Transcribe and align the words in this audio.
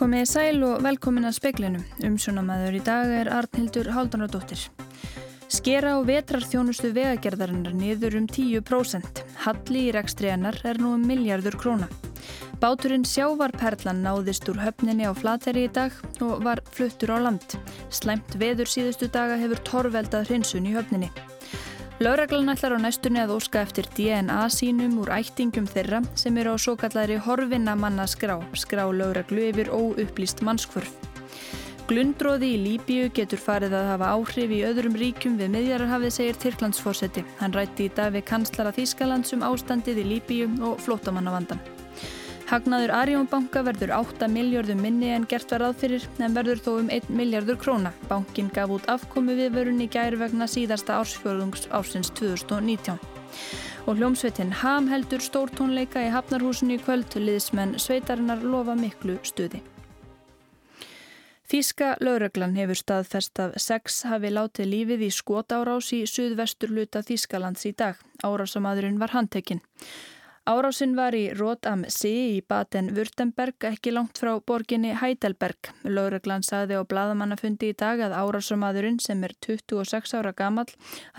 Komið 0.00 0.22
í 0.24 0.28
sæl 0.30 0.62
og 0.64 0.78
velkomin 0.80 1.28
að 1.28 1.34
speklinum. 1.36 1.82
Umsjónamaður 2.08 2.78
í 2.78 2.78
dag 2.86 3.10
er 3.12 3.28
Arnhildur 3.36 3.90
Háldanadóttir. 3.92 4.62
Skera 5.52 5.90
á 5.92 6.00
vetrarþjónustu 6.08 6.94
vegagerðarinnar 6.96 7.74
niður 7.76 8.16
um 8.22 8.28
10%. 8.32 9.20
Halli 9.44 9.82
í 9.90 9.92
rekstriðanar 9.92 10.56
er 10.64 10.80
nú 10.80 10.94
um 10.96 11.04
miljardur 11.04 11.58
króna. 11.60 11.90
Báturinn 12.62 13.04
Sjávarperlan 13.04 14.00
náðist 14.06 14.48
úr 14.48 14.62
höfninni 14.64 15.04
á 15.04 15.12
Flateri 15.12 15.66
í 15.68 15.74
dag 15.76 15.92
og 16.24 16.46
var 16.48 16.64
fluttur 16.72 17.12
á 17.12 17.18
land. 17.20 17.58
Slæmt 17.92 18.38
veður 18.40 18.72
síðustu 18.72 19.10
daga 19.12 19.36
hefur 19.36 19.60
torveldað 19.68 20.32
hrinsun 20.32 20.70
í 20.70 20.78
höfninni. 20.78 21.12
Láreglan 22.00 22.48
ætlar 22.48 22.72
á 22.72 22.80
næstunni 22.80 23.20
að 23.20 23.34
óska 23.34 23.60
eftir 23.60 23.84
DNA 23.92 24.46
sínum 24.48 24.94
úr 25.02 25.10
ættingum 25.12 25.66
þeirra 25.68 25.98
sem 26.16 26.38
eru 26.40 26.54
á 26.54 26.56
svo 26.56 26.72
kallari 26.80 27.18
horfinna 27.20 27.74
manna 27.76 28.06
skrá, 28.08 28.38
skrá 28.56 28.86
láreglu 28.88 29.42
yfir 29.50 29.68
óupplýst 29.68 30.40
mannskvörf. 30.40 30.94
Glundróði 31.90 32.54
í 32.54 32.62
Líbíu 32.62 33.10
getur 33.12 33.42
farið 33.44 33.76
að 33.76 33.90
hafa 33.90 34.14
áhrif 34.14 34.54
í 34.56 34.62
öðrum 34.64 34.96
ríkum 34.96 35.36
við 35.36 35.52
miðjararhafið 35.58 36.16
segir 36.16 36.40
Tyrklandsfósetti. 36.40 37.26
Hann 37.42 37.52
rætti 37.52 37.90
í 37.90 37.92
dag 37.92 38.16
við 38.16 38.24
kanslara 38.32 38.72
Þýskalands 38.72 39.36
um 39.36 39.44
ástandið 39.44 40.00
í 40.00 40.08
Líbíu 40.14 40.48
og 40.70 40.80
flótamannavandan. 40.80 41.60
Hagnaður 42.50 42.90
Arjónbanka 42.90 43.60
verður 43.62 43.92
8 43.94 44.26
miljardum 44.26 44.80
minni 44.82 45.12
en 45.14 45.22
gert 45.30 45.52
var 45.54 45.62
aðfyrir 45.68 46.02
en 46.18 46.32
verður 46.34 46.58
þó 46.64 46.70
um 46.80 46.88
1 46.90 47.12
miljardur 47.14 47.60
króna. 47.62 47.92
Bankin 48.10 48.48
gaf 48.50 48.72
út 48.74 48.88
afkomi 48.90 49.36
viðvörun 49.38 49.78
í 49.84 49.86
gæri 49.86 50.18
vegna 50.18 50.48
síðasta 50.50 50.96
ársfjörðungs 50.98 51.68
ársins 51.70 52.10
2019. 52.18 52.98
Og 53.86 54.02
hljómsveitin 54.02 54.50
Ham 54.64 54.90
heldur 54.90 55.22
stórtónleika 55.22 56.02
í 56.02 56.10
Hafnarhúsinu 56.10 56.74
í 56.74 56.82
kvöld, 56.82 57.14
liðsmenn 57.14 57.78
sveitarinnar 57.78 58.42
lofa 58.42 58.74
miklu 58.74 59.20
stuði. 59.22 59.62
Þíska 61.50 61.96
lauröglan 62.02 62.58
hefur 62.58 62.82
staðfest 62.82 63.38
að 63.46 63.58
sex 63.62 64.02
hafi 64.10 64.34
látið 64.34 64.74
lífið 64.74 65.06
í 65.06 65.14
skotárás 65.14 65.94
í 65.94 66.02
suðvestur 66.02 66.74
luta 66.74 67.06
Þískalands 67.06 67.62
í 67.70 67.76
dag. 67.78 67.94
Árásamadurinn 68.26 68.98
var 68.98 69.14
handtekinn. 69.14 69.62
Árásinn 70.50 70.96
var 70.98 71.14
í 71.14 71.28
Rót 71.38 71.66
am 71.68 71.84
See 71.94 72.22
í 72.34 72.38
Baden-Württemberg 72.42 73.66
ekki 73.68 73.92
langt 73.94 74.18
frá 74.18 74.32
borginni 74.42 74.90
Heidelberg. 74.98 75.68
Lóreglann 75.86 76.42
saði 76.42 76.74
á 76.74 76.82
bladamannafundi 76.90 77.68
í 77.70 77.76
dag 77.78 78.02
að 78.02 78.16
árásamadurinn 78.18 78.98
sem 79.04 79.22
er 79.22 79.36
26 79.46 80.16
ára 80.18 80.32
gamal 80.34 80.66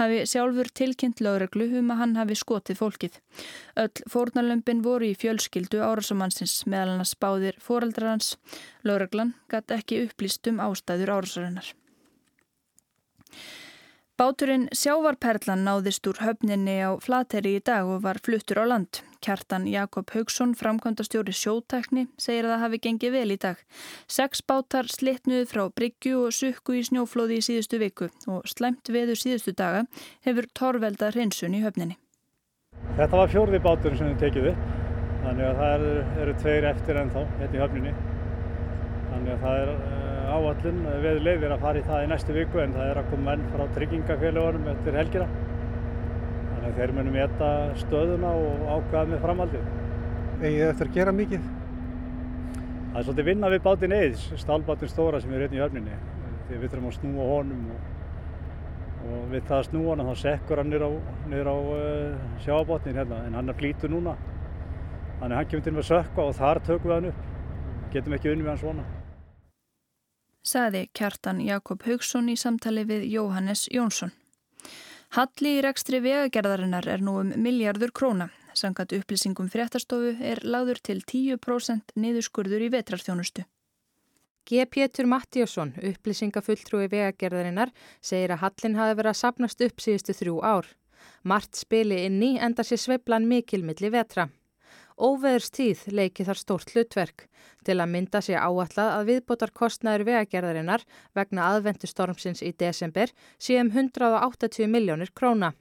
hafi 0.01 0.25
sjálfur 0.27 0.67
tilkynnt 0.75 1.23
lóreglu 1.23 1.69
um 1.79 1.93
að 1.95 2.01
hann 2.01 2.17
hafi 2.19 2.35
skotið 2.41 2.81
fólkið. 2.81 3.19
Öll 3.85 4.03
fórnalömpin 4.11 4.83
voru 4.83 5.13
í 5.13 5.15
fjölskyldu 5.23 5.79
árásamannsins 5.79 6.65
meðal 6.65 6.97
hann 6.97 7.05
að 7.05 7.13
spáðir 7.13 7.63
fóreldrarans. 7.63 8.35
Lóreglann 8.83 9.37
gæti 9.53 9.79
ekki 9.79 10.05
upplýst 10.09 10.51
um 10.51 10.59
ástæður 10.67 11.15
árásarinnar. 11.21 11.71
Báturinn 14.21 14.67
Sjávarperlan 14.69 15.63
náðist 15.65 16.05
úr 16.05 16.19
höfninni 16.21 16.75
á 16.85 16.93
Flateri 17.01 17.55
í 17.57 17.61
dag 17.65 17.87
og 17.89 18.03
var 18.03 18.19
fluttur 18.21 18.59
á 18.61 18.69
land. 18.69 18.99
Kjartan 19.17 19.63
Jakob 19.65 20.11
Haugsson, 20.13 20.51
framkvæmdastjóri 20.53 21.33
sjótækni, 21.33 22.03
segir 22.21 22.45
að 22.45 22.51
það 22.53 22.61
hafi 22.61 22.79
gengið 22.83 23.15
vel 23.15 23.33
í 23.33 23.37
dag. 23.41 23.63
Seks 24.05 24.43
bátar 24.45 24.85
slittnuð 24.93 25.47
frá 25.49 25.63
Bryggju 25.73 26.19
og 26.27 26.35
sukku 26.37 26.75
í 26.77 26.83
snjóflóði 26.85 27.39
í 27.41 27.45
síðustu 27.47 27.79
viku 27.81 28.11
og 28.29 28.45
slæmt 28.45 28.93
veður 28.93 29.17
síðustu 29.17 29.55
daga 29.57 29.87
hefur 30.21 30.49
torveldað 30.53 31.17
hreinsun 31.17 31.57
í 31.57 31.63
höfninni. 31.65 31.97
Þetta 33.01 33.23
var 33.23 33.33
fjórði 33.33 33.63
báturinn 33.65 34.03
sem 34.03 34.13
við 34.13 34.21
tekið 34.27 34.51
upp, 34.51 34.69
þannig 35.25 35.49
að 35.49 35.63
það 35.63 35.73
eru, 35.79 35.97
eru 36.27 36.37
tveir 36.45 36.69
eftir 36.75 37.01
ennþá 37.07 37.25
hérna 37.41 37.57
í 37.57 37.65
höfninni. 37.65 37.97
Þannig 39.09 39.33
að 39.33 39.43
það 39.47 39.65
er 39.65 40.00
áallun 40.29 40.81
við 41.03 41.19
leifir 41.25 41.53
að 41.53 41.63
fara 41.63 41.79
í 41.79 41.85
það 41.85 42.03
í 42.03 42.09
næstu 42.11 42.35
viku 42.35 42.59
en 42.61 42.75
það 42.75 42.89
er 42.91 42.99
að 43.01 43.07
koma 43.11 43.25
menn 43.29 43.47
frá 43.53 43.63
tryggingafélagunum 43.75 44.67
eftir 44.71 44.97
helgina. 44.99 45.27
Þannig 46.51 46.67
að 46.67 46.77
þeir 46.79 46.93
munum 46.97 47.17
etta 47.23 47.49
stöðuna 47.81 48.33
og 48.41 48.63
ákvaða 48.75 49.09
með 49.11 49.25
framhaldið. 49.25 49.65
Egið 50.41 50.67
eftir 50.67 50.91
að 50.91 50.99
gera 50.99 51.15
mikið? 51.17 51.49
Það 52.91 52.99
er 52.99 53.07
svolítið 53.07 53.29
vinna 53.31 53.51
við 53.53 53.63
bátinn 53.65 53.97
eðis, 53.97 54.27
stálbátinn 54.41 54.91
stóra 54.91 55.23
sem 55.23 55.33
er 55.33 55.45
hérna 55.45 55.59
í 55.59 55.63
höfninni. 55.63 55.99
Þegar 56.47 56.63
við 56.63 56.73
þurfum 56.73 56.89
að 56.91 56.95
snúa 56.99 57.27
honum 57.31 57.67
og, 57.71 57.91
og 59.01 59.27
við 59.31 59.45
það 59.49 59.57
að 59.57 59.67
snúa 59.69 59.91
hann 59.95 60.07
þá 60.11 60.23
sekkur 60.25 60.61
hann 60.61 60.73
niður 60.73 61.51
á, 61.51 61.55
á 61.55 61.57
uh, 61.57 62.31
sjáabátnin 62.45 63.01
hérna 63.01 63.21
en 63.27 63.37
hann 63.39 63.53
er 63.53 63.61
flítur 63.61 63.93
núna. 63.93 64.17
Þannig 65.19 65.35
að 65.35 65.37
hann 65.39 65.53
kemur 65.53 65.69
til 65.69 65.77
með 65.77 65.87
sökka 65.91 66.25
og 66.25 66.35
þar 66.39 66.65
tökum 66.67 66.89
við 66.91 66.97
hann 66.99 67.13
upp. 67.13 67.29
Getum 67.91 68.17
ekki 68.17 68.33
unni 68.33 68.47
við 68.47 68.53
hann 68.53 68.65
svona 68.65 68.89
saði 70.43 70.87
kjartan 70.97 71.41
Jakob 71.43 71.83
Haugsson 71.85 72.29
í 72.31 72.35
samtali 72.37 72.83
við 72.87 73.05
Jóhannes 73.11 73.67
Jónsson. 73.71 74.11
Halli 75.11 75.57
í 75.57 75.63
rekstri 75.63 75.99
vegagerðarinnar 75.99 76.87
er 76.87 77.01
nú 77.03 77.17
um 77.21 77.31
miljardur 77.43 77.91
króna. 77.91 78.29
Sangat 78.55 78.93
upplýsingum 78.95 79.49
fréttastofu 79.51 80.13
er 80.23 80.41
láður 80.43 80.79
til 80.83 80.99
10% 81.03 81.95
niðurskurður 81.95 82.65
í 82.67 82.69
vetrarþjónustu. 82.71 83.43
G. 84.47 84.65
Pétur 84.65 85.07
Mattíusson, 85.07 85.73
upplýsingafulltrúi 85.77 86.87
vegagerðarinnar, 86.91 87.71
segir 88.01 88.33
að 88.33 88.41
Hallin 88.45 88.77
hafi 88.79 88.97
verið 88.97 89.13
að 89.13 89.19
sapnast 89.19 89.65
upp 89.67 89.83
síðustu 89.83 90.15
þrjú 90.17 90.39
ár. 90.41 90.69
Mart 91.23 91.59
spili 91.59 92.05
inni 92.07 92.37
enda 92.41 92.65
sér 92.65 92.81
sveiblan 92.81 93.27
mikilmilli 93.29 93.91
vetra. 93.93 94.27
Óveðurstíð 94.99 95.87
leiki 95.95 96.25
þar 96.27 96.39
stórt 96.39 96.73
hlutverk 96.73 97.27
til 97.65 97.77
að 97.79 97.91
mynda 97.93 98.21
sér 98.21 98.41
áallad 98.43 98.77
að 98.83 99.07
viðbótar 99.09 99.53
kostnæður 99.55 100.05
vegagerðarinnar 100.09 100.85
vegna 101.15 101.47
aðvendustormsins 101.53 102.43
í 102.43 102.51
desember 102.57 103.13
séum 103.39 103.71
180 103.71 104.67
miljónir 104.71 105.13
króna. 105.13 105.53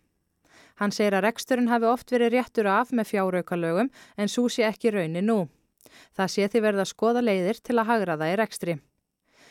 Hann 0.81 0.95
segir 0.97 1.19
að 1.19 1.27
reksturinn 1.29 1.69
hafi 1.69 1.89
oft 1.89 2.13
verið 2.13 2.35
réttur 2.35 2.69
af 2.73 2.93
með 2.93 3.13
fjáraukalögum 3.13 3.91
en 4.17 4.33
svo 4.33 4.49
sé 4.49 4.65
ekki 4.69 4.95
raunni 4.95 5.23
nú. 5.23 5.43
Það 6.17 6.33
sé 6.35 6.49
því 6.49 6.63
verða 6.65 6.87
skoða 6.89 7.25
leiðir 7.25 7.61
til 7.61 7.77
að 7.79 7.91
hagra 7.91 8.17
það 8.17 8.33
í 8.33 8.39
rekstri. 8.41 8.77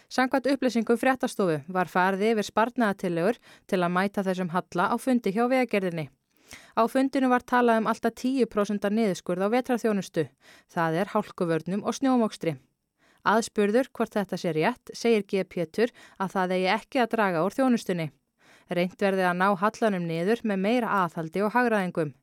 Sangvært 0.10 0.48
upplýsingum 0.50 0.98
fréttastofu 0.98 1.60
var 1.70 1.90
farið 1.92 2.32
yfir 2.32 2.48
spartnaðatillegur 2.48 3.38
til 3.70 3.84
að 3.84 3.94
mæta 3.94 4.24
þessum 4.26 4.50
halla 4.56 4.90
á 4.90 4.96
fundi 4.98 5.34
hjá 5.36 5.44
vegagerðinni. 5.46 6.10
Á 6.78 6.82
fundinu 6.92 7.30
var 7.32 7.44
talað 7.44 7.84
um 7.84 7.90
alltaf 7.92 8.16
10% 8.22 8.90
niðurskurð 8.90 9.46
á 9.46 9.54
vetraþjónustu. 9.56 10.28
Það 10.72 11.00
er 11.02 11.12
hálkuvörnum 11.14 11.84
og 11.84 11.98
snjómokstri. 11.98 12.56
Aðspurður 13.28 13.90
hvort 13.94 14.16
þetta 14.16 14.38
sé 14.40 14.54
rétt, 14.56 14.94
segir 14.96 15.26
G. 15.28 15.44
Pétur 15.44 15.92
að 16.18 16.36
það 16.36 16.56
eigi 16.56 16.72
ekki 16.76 17.04
að 17.04 17.12
draga 17.16 17.44
úr 17.46 17.56
þjónustunni. 17.58 18.10
Reynd 18.70 19.02
verði 19.02 19.26
að 19.26 19.40
ná 19.42 19.48
hallanum 19.60 20.06
niður 20.08 20.44
með 20.46 20.64
meira 20.66 20.92
aðhaldi 21.04 21.44
og 21.44 21.54
hagraðingum. 21.56 22.14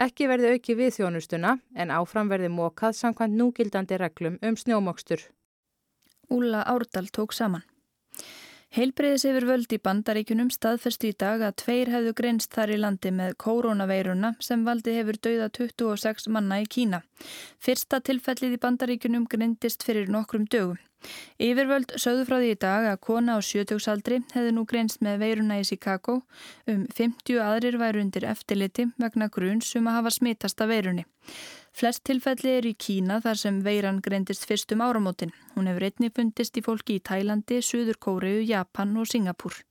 Ekki 0.00 0.30
verði 0.30 0.54
auki 0.54 0.76
við 0.78 0.94
þjónustuna 0.96 1.58
en 1.76 1.92
áfram 1.92 2.30
verði 2.30 2.48
mókað 2.48 2.96
samkvæmt 2.96 3.36
núgildandi 3.36 3.98
reglum 4.00 4.38
um 4.40 4.56
snjómokstur. 4.56 5.26
Úla 6.30 6.62
Árdal 6.62 7.10
tók 7.12 7.34
saman. 7.36 7.66
Heilbreyðis 8.70 9.24
yfir 9.26 9.44
völd 9.48 9.72
í 9.74 9.80
bandaríkunum 9.82 10.50
staðferstu 10.54 11.08
í 11.08 11.14
dag 11.18 11.40
að 11.42 11.56
tveir 11.64 11.88
hefðu 11.90 12.12
grenst 12.20 12.52
þar 12.54 12.70
í 12.70 12.76
landi 12.78 13.10
með 13.10 13.32
koronaveiruna 13.42 14.36
sem 14.46 14.62
valdi 14.62 14.94
hefur 14.94 15.18
dauða 15.26 15.48
26 15.58 16.28
manna 16.30 16.60
í 16.62 16.68
Kína. 16.70 17.00
Fyrsta 17.58 17.98
tilfellið 18.06 18.54
í 18.54 18.60
bandaríkunum 18.62 19.26
grindist 19.32 19.82
fyrir 19.82 20.06
nokkrum 20.14 20.46
dögum. 20.46 20.78
Yfirvöld 21.42 21.96
sögðu 21.98 22.28
frá 22.28 22.36
því 22.36 22.52
í 22.52 22.60
dag 22.62 22.86
að 22.92 23.00
kona 23.08 23.34
á 23.34 23.38
sjötugsaldri 23.42 24.20
hefði 24.36 24.54
nú 24.54 24.62
grenst 24.70 25.02
með 25.02 25.24
veiruna 25.24 25.58
í 25.58 25.66
Chicago. 25.66 26.20
Um 26.70 26.84
50 26.94 27.42
aðrir 27.42 27.80
væru 27.80 28.04
undir 28.04 28.28
eftirliti 28.30 28.86
vegna 29.02 29.32
gruns 29.34 29.74
um 29.80 29.90
að 29.90 29.98
hafa 29.98 30.14
smitast 30.20 30.62
af 30.62 30.70
veirunni. 30.70 31.08
Flest 31.72 32.02
tilfelli 32.04 32.50
er 32.58 32.66
í 32.66 32.74
Kína 32.74 33.20
þar 33.24 33.38
sem 33.38 33.60
veiran 33.64 34.00
greindist 34.04 34.46
fyrst 34.48 34.72
um 34.74 34.82
áramótin. 34.84 35.32
Hún 35.54 35.70
hefur 35.70 35.86
einni 35.86 36.10
fundist 36.10 36.58
í 36.58 36.64
fólki 36.66 36.98
í 36.98 37.02
Tælandi, 37.04 37.60
Suður 37.62 37.98
Kóriu, 38.02 38.40
Japan 38.42 38.96
og 38.98 39.08
Singapúr. 39.08 39.62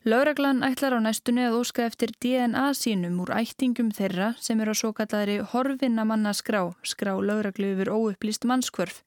Lauraglann 0.00 0.62
ætlar 0.64 0.94
á 0.96 1.00
næstunni 1.04 1.42
að 1.44 1.58
óska 1.58 1.84
eftir 1.84 2.14
DNA 2.24 2.70
sínum 2.72 3.18
úr 3.20 3.34
ættingum 3.36 3.90
þeirra 3.92 4.30
sem 4.40 4.60
eru 4.64 4.72
á 4.72 4.80
svo 4.80 4.94
kallari 4.96 5.34
horfinnamanna 5.44 6.32
skrá, 6.32 6.62
skrá 6.80 7.10
lauraglu 7.20 7.74
yfir 7.74 7.90
óupplýst 7.92 8.46
mannskvörf. 8.48 9.02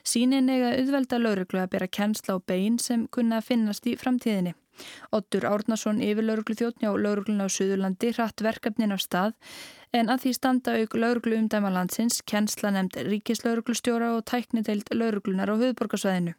Sínin 0.00 0.48
eiga 0.48 0.70
auðvelda 0.78 1.18
lauraglu 1.20 1.60
að 1.60 1.68
bera 1.74 1.90
kennsla 1.98 2.38
á 2.40 2.46
bein 2.48 2.78
sem 2.80 3.04
kunna 3.12 3.42
að 3.42 3.48
finnast 3.50 3.90
í 3.92 3.94
framtíðinni. 4.00 4.54
Ottur 5.12 5.44
Árnason 5.44 6.00
yfir 6.00 6.24
lauruglu 6.24 6.56
þjóttnjá 6.56 6.96
lauruglun 6.96 7.44
á 7.44 7.52
Suðurlandi 7.52 8.14
hratt 8.16 8.40
verkefnin 8.40 8.96
af 8.96 9.04
stað 9.04 9.36
en 9.92 10.08
að 10.08 10.24
því 10.24 10.32
standa 10.38 10.78
auk 10.80 10.96
lauruglu 10.96 11.42
umdæma 11.42 11.74
landsins, 11.76 12.22
kennsla 12.24 12.72
nefnd 12.72 12.96
ríkislauruglustjóra 13.04 14.14
og 14.16 14.24
tækniteild 14.32 14.96
lauruglunar 14.96 15.52
á 15.52 15.60
höfðborgarsvæðinu. 15.60 16.38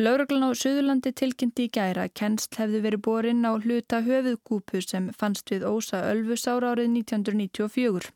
Lauraglan 0.00 0.46
á 0.48 0.56
Suðurlandi 0.56 1.10
tilkynnti 1.12 1.66
í 1.66 1.70
gæra 1.76 2.06
að 2.06 2.14
kennsl 2.16 2.56
hefði 2.56 2.78
verið 2.86 3.02
borin 3.04 3.44
á 3.44 3.52
hluta 3.60 3.98
höfuðgúpu 4.06 4.80
sem 4.80 5.10
fannst 5.12 5.52
við 5.52 5.66
Ósa 5.68 6.00
Ölfusár 6.08 6.64
árið 6.64 6.88
1994. 6.94 8.08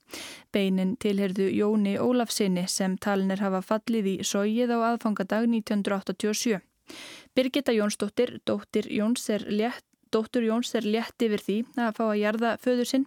Beinin 0.57 0.95
tilherðu 0.97 1.51
Jóni 1.53 1.99
Ólafsinni 2.01 2.65
sem 2.73 2.97
talinir 2.97 3.45
hafa 3.45 3.61
fallið 3.61 4.09
í 4.15 4.17
sóið 4.25 4.73
á 4.73 4.79
aðfangadag 4.95 5.45
1987. 5.53 6.63
Birgitta 7.37 7.77
Jónsdóttir, 7.77 8.39
dóttir 8.49 8.89
Jóns 8.89 9.29
er 9.29 9.45
létt 9.45 9.85
Dóttur 10.15 10.47
Jóns 10.47 10.71
er 10.79 10.87
létt 10.87 11.21
yfir 11.21 11.43
því 11.43 11.57
að 11.77 11.97
fá 11.99 12.05
að 12.07 12.21
jarða 12.23 12.57
föður 12.63 12.89
sinn. 12.89 13.07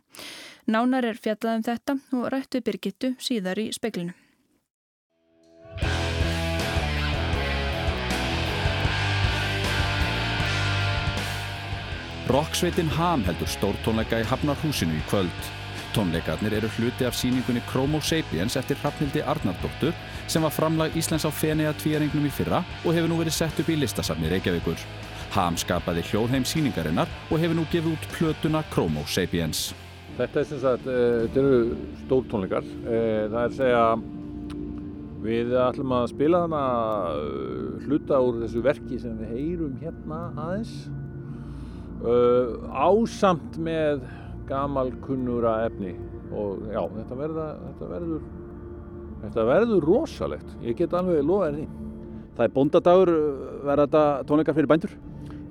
Nánar 0.68 1.08
er 1.10 1.18
fjallað 1.18 1.62
um 1.62 1.66
þetta 1.72 1.96
og 2.20 2.28
rættu 2.36 2.62
Birgittu 2.62 3.16
síðar 3.18 3.64
í 3.64 3.72
speklinu. 3.74 4.14
Roksveitin 12.30 12.92
Ham 12.94 13.24
heldur 13.26 13.50
stórtónleika 13.50 14.20
í 14.22 14.26
Hafnarhúsinu 14.30 14.94
í 14.94 15.00
kvöld. 15.10 15.46
Tónleikarnir 15.96 16.54
eru 16.60 16.68
hluti 16.76 17.08
af 17.08 17.16
síningunni 17.18 17.64
Chromo 17.72 17.98
Sapiens 18.06 18.54
eftir 18.60 18.78
Hrafnildi 18.84 19.24
Arnardóttur 19.26 19.96
sem 20.30 20.46
var 20.46 20.54
framlag 20.54 20.94
Íslands 20.94 21.26
á 21.26 21.34
Fenea 21.34 21.72
tvíaringnum 21.82 22.28
í 22.30 22.34
fyrra 22.34 22.60
og 22.84 22.94
hefur 22.94 23.10
nú 23.10 23.18
verið 23.18 23.34
sett 23.40 23.64
upp 23.64 23.72
í 23.74 23.80
listasafni 23.82 24.30
Reykjavíkur. 24.30 24.78
Ham 25.34 25.58
skapaði 25.58 26.06
hljóðheim 26.12 26.46
síningarinnar 26.46 27.10
og 27.32 27.42
hefur 27.42 27.58
nú 27.58 27.66
gefið 27.74 27.96
út 27.96 28.08
plötuna 28.14 28.62
Chromo 28.70 29.08
Sapiens. 29.10 29.72
Þetta 30.22 30.44
er 30.44 30.50
sem 30.52 30.62
sagt, 30.62 30.86
uh, 30.86 31.26
þetta 31.26 31.42
eru 31.42 31.60
stórtónleikar. 32.04 32.72
Uh, 32.86 33.26
það 33.26 33.42
er 33.42 33.42
að 33.48 33.58
segja, 33.58 33.84
við 35.26 35.60
ætlum 35.66 35.98
að 35.98 36.10
spila 36.14 36.46
þarna 36.46 36.64
uh, 37.10 37.84
hluta 37.90 38.22
úr 38.22 38.42
þessu 38.46 38.68
verki 38.70 39.02
sem 39.02 39.18
við 39.18 39.34
heyrum 39.34 39.78
hérna 39.82 40.28
aðeins 40.38 40.78
ásamt 42.00 43.58
með 43.60 44.04
gamal 44.50 44.92
kunnura 45.04 45.66
efni. 45.68 45.96
Og 46.30 46.68
já, 46.70 46.82
þetta, 46.94 47.18
verða, 47.18 47.48
þetta 47.66 47.90
verður 47.90 48.28
þetta 49.24 49.46
verður 49.50 49.88
rosalegt. 49.90 50.52
Ég 50.64 50.78
get 50.80 50.94
alveg 50.96 51.24
loðað 51.26 51.58
því. 51.60 51.68
Það 52.38 52.46
er 52.46 52.54
bóndadagur, 52.56 53.12
verða 53.68 53.88
þetta 53.88 54.04
tónleikar 54.30 54.56
fyrir 54.56 54.70
bændur? 54.72 54.94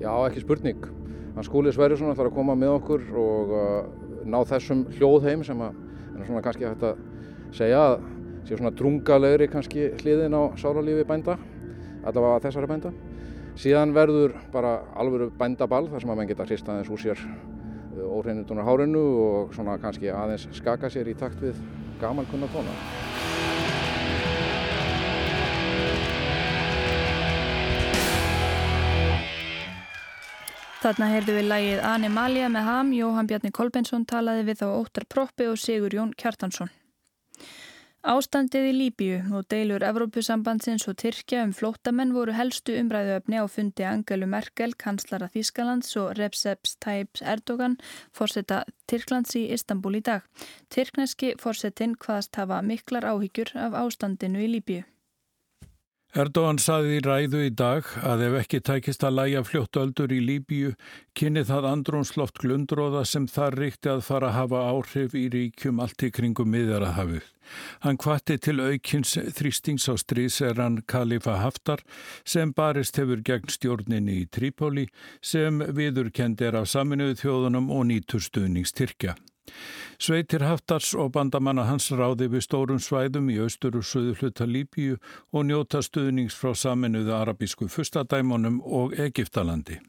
Já, 0.00 0.12
ekki 0.24 0.44
spurning. 0.44 0.86
Hann 1.34 1.46
Skúli 1.46 1.72
Sverjesson 1.74 2.12
ætlar 2.12 2.30
að 2.30 2.38
koma 2.38 2.56
með 2.58 2.78
okkur 2.78 3.04
og 3.20 3.52
uh, 3.54 3.82
ná 4.26 4.38
þessum 4.48 4.86
hljóðheim 4.96 5.44
sem 5.46 5.60
að, 5.62 5.76
en 6.14 6.24
svona 6.24 6.42
kannski 6.46 6.66
að 6.70 6.88
segja 7.54 7.82
að 7.90 7.98
sé 8.48 8.56
svona 8.56 8.72
drungalegri 8.76 9.48
kannski 9.52 9.90
hliðin 10.00 10.36
á 10.36 10.42
sálarlífi 10.56 11.04
bænda 11.08 11.36
allavega 12.06 12.40
þessari 12.46 12.70
bænda 12.70 12.92
síðan 13.58 13.94
verður 13.96 14.36
bara 14.52 14.78
alvöru 14.98 15.32
bændaball 15.34 15.88
þar 15.90 16.04
sem 16.04 16.12
að 16.12 16.20
menn 16.20 16.30
geta 16.30 16.46
hrist 16.46 16.68
aðeins 16.70 16.90
úr 16.94 17.02
sér 17.02 17.22
óhreinundunar 17.98 18.66
hárinu 18.68 19.02
og 19.24 19.54
svona 19.56 19.78
kannski 19.82 20.12
aðeins 20.14 20.46
skaka 20.54 20.90
sér 20.92 21.10
í 21.10 21.16
takt 21.18 21.42
við 21.42 21.58
gamalkunna 21.98 22.46
tóna. 22.54 22.74
Þarna 30.78 31.08
heyrðu 31.10 31.32
við 31.34 31.48
lægið 31.50 31.80
Animalia 31.82 32.48
með 32.54 32.68
ham, 32.70 32.92
Jóhann 32.94 33.26
Bjarni 33.26 33.50
Kolbensson 33.50 34.06
talaði 34.06 34.44
við 34.46 34.62
á 34.62 34.68
Óttar 34.70 35.08
Proppi 35.10 35.50
og 35.50 35.58
Sigur 35.58 35.90
Jón 35.90 36.14
Kjartansson. 36.14 36.70
Ástandið 38.08 38.66
í 38.70 38.70
Líbíu 38.72 39.16
og 39.36 39.50
deilur 39.52 39.82
Evrópusambandsins 39.84 40.86
og 40.88 40.96
Tyrkja 41.02 41.42
um 41.44 41.50
flótamenn 41.52 42.14
voru 42.16 42.32
helstu 42.32 42.72
umræðuöfni 42.80 43.36
á 43.36 43.44
fundi 43.52 43.84
Angelu 43.84 44.24
Merkel, 44.24 44.72
kanslara 44.80 45.28
Þískalands 45.34 45.92
og 46.00 46.16
Recep 46.16 46.72
Tayyip 46.80 47.20
Erdogan, 47.20 47.76
fórseta 48.16 48.62
Tyrklands 48.88 49.36
í 49.36 49.50
Istanbul 49.52 49.98
í 50.00 50.04
dag. 50.08 50.24
Tyrkneski 50.72 51.34
fórsetin 51.42 51.98
hvaðast 52.00 52.40
hafa 52.40 52.62
miklar 52.64 53.04
áhyggjur 53.12 53.52
af 53.68 53.76
ástandinu 53.76 54.40
í 54.40 54.54
Líbíu. 54.56 54.86
Erdogan 56.16 56.56
saði 56.56 56.94
í 56.96 57.00
ræðu 57.04 57.40
í 57.44 57.48
dag 57.52 57.84
að 58.00 58.22
ef 58.30 58.36
ekki 58.38 58.58
tækist 58.64 59.02
að 59.04 59.18
læja 59.18 59.42
fljóttöldur 59.44 60.14
í 60.16 60.22
Líbíu 60.24 60.70
kynni 61.12 61.42
það 61.44 61.68
andrónsloft 61.68 62.40
glundróða 62.40 63.02
sem 63.04 63.26
þar 63.28 63.58
ríkti 63.60 63.92
að 63.92 64.00
fara 64.06 64.30
að 64.30 64.38
hafa 64.38 64.62
áhrif 64.70 65.12
í 65.12 65.26
ríkjum 65.34 65.84
allt 65.84 66.06
í 66.08 66.10
kringum 66.16 66.48
miðjarahafið. 66.54 67.28
Hann 67.84 68.00
kvatti 68.00 68.38
til 68.40 68.56
aukins 68.56 69.18
þrýstings 69.36 69.84
á 69.92 70.00
stríseran 70.00 70.80
Khalifa 70.88 71.42
Haftar 71.42 71.84
sem 72.24 72.56
barist 72.56 72.96
hefur 72.96 73.20
gegn 73.20 73.52
stjórninni 73.52 74.22
í 74.22 74.28
Trípoli 74.32 74.88
sem 75.20 75.60
viðurkendir 75.60 76.56
af 76.56 76.72
saminuðu 76.72 77.20
þjóðunum 77.20 77.68
og 77.68 77.90
nýtur 77.92 78.24
stuðningstyrkja. 78.24 79.18
Sveitir 79.98 80.44
Haftars 80.46 80.92
og 80.94 81.12
bandamanna 81.16 81.66
hans 81.66 81.90
ráði 81.90 82.28
við 82.32 82.46
stórum 82.46 82.80
svæðum 82.82 83.30
í 83.34 83.40
austur 83.42 83.80
og 83.80 83.86
söðu 83.88 84.14
hluta 84.20 84.46
Líbíu 84.46 84.98
og 85.32 85.48
njóta 85.48 85.82
stuðnings 85.82 86.38
frá 86.38 86.54
saminuðu 86.54 87.14
arabísku 87.18 87.70
fyrstadæmonum 87.72 88.60
og 88.62 88.94
Egiptalandi. 88.98 89.80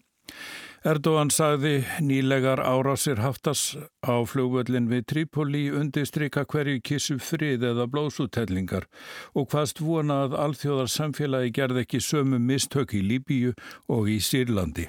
Erdogan 0.88 1.28
sagði 1.28 1.82
nýlegar 2.00 2.62
árásir 2.64 3.20
Haftars 3.20 3.76
á 4.00 4.24
flugvöllin 4.24 4.88
við 4.88 5.08
Trípoli 5.12 5.66
undistrykka 5.76 6.46
hverju 6.48 6.80
kissu 6.80 7.18
frið 7.20 7.66
eða 7.74 7.88
blóðsútellingar 7.92 8.88
og 9.36 9.50
hvaðst 9.52 9.84
vona 9.84 10.22
að 10.28 10.38
alþjóðar 10.46 10.94
samfélagi 10.94 11.52
gerð 11.60 11.82
ekki 11.84 12.00
sömu 12.00 12.40
mistök 12.40 12.96
í 12.96 13.04
Líbíu 13.04 13.52
og 13.92 14.08
í 14.08 14.22
Sýrlandi. 14.24 14.88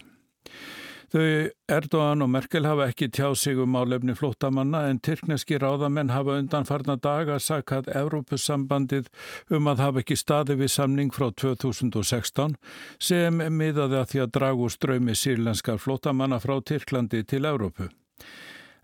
Þau 1.10 1.50
Erdogan 1.66 2.22
og 2.22 2.28
Merkel 2.30 2.66
hafa 2.68 2.84
ekki 2.92 3.08
tjáð 3.10 3.32
sig 3.40 3.58
um 3.58 3.74
álefni 3.74 4.14
flóttamanna 4.14 4.84
en 4.86 5.00
tyrkneski 5.02 5.58
ráðamenn 5.58 6.12
hafa 6.14 6.36
undanfarna 6.38 6.94
daga 7.02 7.40
sakað 7.42 7.90
Evrópussambandið 7.98 9.08
um 9.50 9.66
að 9.72 9.82
hafa 9.82 10.04
ekki 10.04 10.18
staði 10.20 10.60
við 10.60 10.70
samning 10.76 11.10
frá 11.10 11.32
2016 11.42 12.54
sem 13.02 13.42
miðaði 13.42 13.98
að 13.98 14.08
því 14.12 14.22
að 14.22 14.32
dragu 14.38 14.70
ströymi 14.70 15.18
sírlenskar 15.18 15.82
flóttamanna 15.82 16.38
frá 16.38 16.60
Tyrklandi 16.62 17.24
til 17.26 17.42
Evrópu. 17.42 17.90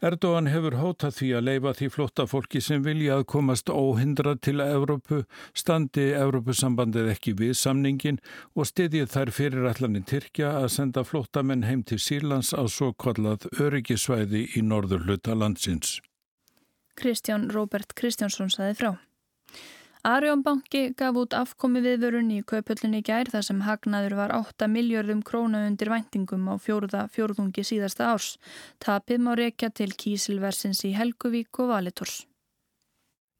Erdogan 0.05 0.51
hefur 0.53 0.77
hótað 0.77 1.15
því 1.17 1.29
að 1.39 1.47
leifa 1.47 1.73
því 1.79 1.87
flotta 1.95 2.27
fólki 2.29 2.61
sem 2.61 2.83
vilja 2.85 3.17
að 3.17 3.27
komast 3.33 3.71
óhindrað 3.73 4.43
til 4.45 4.61
Evrópu, 4.61 5.23
standi 5.57 6.11
Evrópusambandið 6.19 7.09
ekki 7.15 7.33
við 7.39 7.55
samningin 7.57 8.21
og 8.55 8.69
stiðið 8.69 9.09
þær 9.15 9.33
fyrirætlanir 9.39 10.05
Tyrkja 10.11 10.53
að 10.61 10.69
senda 10.77 11.05
flottamenn 11.05 11.65
heim 11.65 11.83
til 11.83 11.99
Sýrlands 12.03 12.53
á 12.53 12.69
svo 12.69 12.93
kollað 12.93 13.49
öryggisvæði 13.57 14.45
í 14.57 14.65
norður 14.65 15.09
hluta 15.09 15.35
landsins. 15.35 16.01
Kristján 16.97 17.49
Róbert 17.53 17.97
Kristjánsson 17.97 18.53
saði 18.53 18.77
frá. 18.77 18.91
Arjónbanki 20.05 20.93
gaf 20.99 21.17
út 21.17 21.35
afkomi 21.35 21.81
viðvörun 21.85 22.29
í 22.37 22.43
kaupöllinni 22.47 23.01
gær 23.07 23.31
þar 23.33 23.45
sem 23.49 23.65
hagnaður 23.65 24.19
var 24.21 24.37
8 24.37 24.69
miljörðum 24.71 25.23
króna 25.27 25.65
undir 25.67 25.91
væntingum 25.91 26.47
á 26.53 26.55
fjóruða 26.61 27.09
fjórðungi 27.11 27.65
síðasta 27.65 28.13
árs. 28.13 28.37
Tapið 28.79 29.25
má 29.25 29.35
rekja 29.39 29.71
til 29.71 29.93
kísilversins 29.93 30.85
í 30.85 30.95
Helguvík 30.95 31.63
og 31.63 31.73
Valitors. 31.73 32.25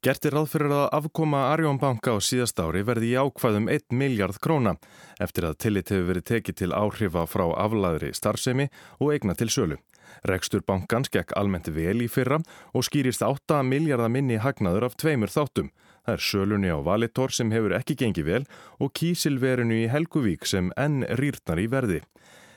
Gertir 0.05 0.35
ráð 0.37 0.51
fyrir 0.51 0.71
að 0.71 0.91
afkoma 0.93 1.47
Arjónbanka 1.51 2.13
á 2.13 2.17
síðast 2.21 2.59
ári 2.61 2.83
verði 2.85 3.15
í 3.15 3.17
ákvæðum 3.17 3.65
1 3.73 3.95
miljard 3.97 4.37
króna 4.37 4.75
eftir 5.19 5.47
að 5.47 5.57
tillit 5.63 5.89
hefur 5.89 6.11
verið 6.11 6.27
tekið 6.29 6.57
til 6.59 6.69
áhrifa 6.71 7.25
frá 7.25 7.47
aflaðri 7.57 8.11
starfsemi 8.13 8.69
og 8.99 9.15
eigna 9.15 9.33
til 9.33 9.49
sölu. 9.49 9.79
Rekstur 10.23 10.61
bankans 10.61 11.09
gekk 11.09 11.33
almennt 11.35 11.67
vel 11.73 12.03
í 12.05 12.07
fyrra 12.07 12.37
og 12.73 12.85
skýrist 12.85 13.25
8 13.25 13.63
miljardar 13.65 14.13
minni 14.13 14.37
hagnaður 14.37 14.87
af 14.87 14.97
tveimur 15.01 15.33
þáttum. 15.33 15.71
Það 16.07 16.15
er 16.15 16.23
sölunni 16.23 16.69
á 16.71 16.79
Valitor 16.79 17.33
sem 17.35 17.49
hefur 17.51 17.73
ekki 17.75 17.97
gengið 17.99 18.27
vel 18.29 18.43
og 18.79 18.93
kísilverinu 18.95 19.75
í 19.75 19.89
Helguvík 19.91 20.45
sem 20.47 20.69
enn 20.79 21.01
rýrnar 21.19 21.59
í 21.59 21.65
verði. 21.67 21.97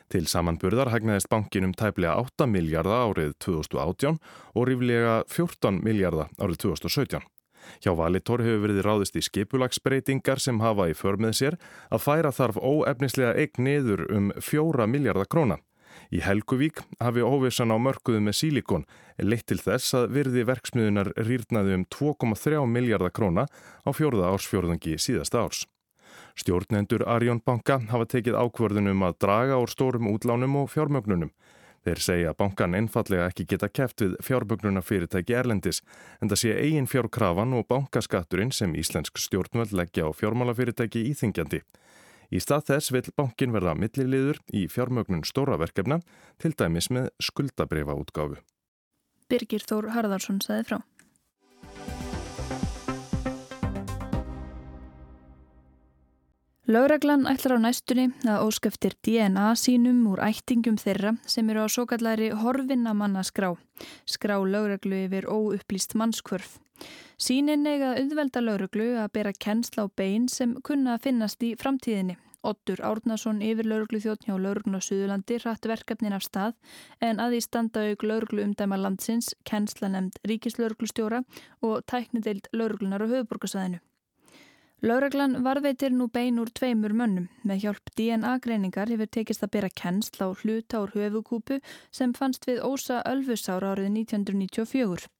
Til 0.07 0.29
samanburðar 0.31 0.93
hagnaðist 0.93 1.27
bankinum 1.33 1.73
tæplega 1.75 2.15
8 2.23 2.47
miljardar 2.47 3.09
árið 3.09 3.33
2018 3.43 4.21
og 4.55 4.69
ríflega 4.71 5.17
14 5.27 5.81
miljardar 5.83 6.31
árið 6.39 6.61
2017. 6.69 7.27
Hjá 7.83 7.91
Valitor 7.99 8.45
hefur 8.47 8.63
verið 8.69 8.87
ráðist 8.87 9.19
í 9.19 9.25
skipulagsbreytingar 9.27 10.39
sem 10.39 10.63
hafa 10.63 10.87
í 10.93 10.95
förmið 10.95 11.35
sér 11.41 11.59
að 11.91 12.05
færa 12.07 12.31
þarf 12.31 12.63
óefnislega 12.63 13.35
eign 13.35 13.67
niður 13.67 14.07
um 14.15 14.31
4 14.39 14.87
miljardar 14.87 15.27
króna. 15.27 15.59
Í 16.11 16.23
Helguvík 16.25 16.81
hafi 16.99 17.23
óvissan 17.23 17.71
á 17.71 17.79
mörkuðu 17.79 18.23
með 18.25 18.39
sílikon 18.41 18.87
leitt 19.21 19.47
til 19.51 19.61
þess 19.61 19.95
að 19.99 20.09
virði 20.17 20.47
verksmiðunar 20.49 21.13
rýrnaði 21.21 21.77
um 21.79 21.85
2,3 21.93 22.65
miljardar 22.67 23.13
króna 23.15 23.47
á 23.47 23.91
fjórða 23.93 24.33
ársfjórðungi 24.33 24.97
síðasta 24.99 25.45
árs. 25.45 25.67
Stjórnendur 26.41 27.05
Arjón 27.07 27.43
Banka 27.45 27.79
hafa 27.91 28.07
tekið 28.09 28.39
ákvörðunum 28.39 29.05
að 29.07 29.19
draga 29.23 29.59
úr 29.61 29.71
stórum 29.71 30.09
útlánum 30.11 30.57
og 30.63 30.71
fjármögnunum. 30.73 31.33
Þeir 31.81 32.01
segja 32.05 32.33
að 32.33 32.39
bankan 32.43 32.77
einfallega 32.77 33.27
ekki 33.31 33.47
geta 33.49 33.69
keft 33.73 34.03
við 34.05 34.17
fjármögnuna 34.25 34.83
fyrirtæki 34.85 35.37
Erlendis 35.37 35.81
en 36.21 36.29
það 36.29 36.41
sé 36.43 36.57
eigin 36.61 36.89
fjárkrafan 36.91 37.55
og 37.57 37.65
bankaskatturinn 37.73 38.53
sem 38.53 38.75
íslensk 38.77 39.17
stjórnvöld 39.17 39.73
leggja 39.73 40.05
á 40.05 40.11
fjármálafyrirtæki 40.13 41.07
íþingjandi. 41.13 41.63
Í 42.31 42.39
stað 42.39 42.69
þess 42.69 42.93
vil 42.95 43.03
bankin 43.19 43.51
verða 43.55 43.75
milliliður 43.75 44.39
í 44.55 44.69
fjármögnun 44.71 45.27
stóra 45.27 45.59
verkefna, 45.59 45.99
til 46.39 46.55
dæmis 46.55 46.87
með 46.95 47.11
skuldabrifa 47.19 47.97
útgáfu. 47.99 48.39
Birgir 49.31 49.67
Þór 49.67 49.91
Harðarsson 49.95 50.39
saði 50.43 50.69
frá. 50.71 50.79
Laureglan 56.71 57.27
ætlar 57.27 57.57
á 57.59 57.67
næstunni 57.67 58.13
að 58.31 58.45
óskeftir 58.47 58.95
DNA 59.03 59.49
sínum 59.59 60.05
úr 60.07 60.21
ættingum 60.23 60.77
þeirra 60.79 61.17
sem 61.27 61.49
eru 61.51 61.65
á 61.67 61.69
svo 61.73 61.83
kallari 61.91 62.29
horfinnamanna 62.31 63.25
skrá. 63.27 63.57
Skrá 64.07 64.37
laureglu 64.39 65.01
yfir 65.09 65.27
óupplýst 65.27 65.99
mannskvörf. 65.99 66.61
Sínin 67.21 67.67
eiga 67.69 67.95
auðvelda 67.99 68.41
laureglu 68.45 68.95
að 69.03 69.13
bera 69.19 69.33
kennsla 69.47 69.85
á 69.85 69.87
bein 69.97 70.29
sem 70.29 70.57
kunna 70.65 70.97
að 70.97 71.07
finnast 71.09 71.43
í 71.45 71.55
framtíðinni. 71.61 72.17
Ottur 72.43 72.81
Árnason 72.81 73.43
yfir 73.45 73.69
lauruglu 73.69 74.01
þjóttn 74.01 74.31
hjá 74.31 74.37
lauruglu 74.41 74.81
á 74.81 74.87
Suðurlandi 74.87 75.37
hratt 75.43 75.67
verkefnin 75.69 76.17
af 76.17 76.25
stað 76.25 76.57
en 77.05 77.21
að 77.21 77.37
því 77.37 77.41
standa 77.45 77.85
auk 77.91 78.07
lauruglu 78.09 78.47
umdæma 78.47 78.79
landsins, 78.81 79.35
kennsla 79.45 79.93
nefnd 79.93 80.17
ríkislauruglustjóra 80.31 81.21
og 81.61 81.85
tæknideild 81.93 82.49
lauruglunar 82.57 83.05
á 83.05 83.11
höfuborgarsæðinu. 83.13 83.85
Laureglan 84.81 85.43
varveitir 85.45 85.93
nú 85.93 86.07
bein 86.09 86.41
úr 86.41 86.49
tveimur 86.57 86.95
mönnum. 86.97 87.29
Með 87.45 87.67
hjálp 87.67 87.91
DNA-greiningar 88.01 88.89
hefur 88.89 89.11
tekist 89.13 89.45
að 89.45 89.53
bera 89.59 89.69
kennsla 89.69 90.33
á 90.33 90.39
hluta 90.41 90.81
úr 90.81 90.95
höfukúpu 90.97 91.61
sem 91.93 92.17
fannst 92.17 92.49
við 92.49 92.65
Ósa 92.65 93.03
Ölfusára 93.05 93.75
árið 93.75 93.93
1994. 94.01 95.11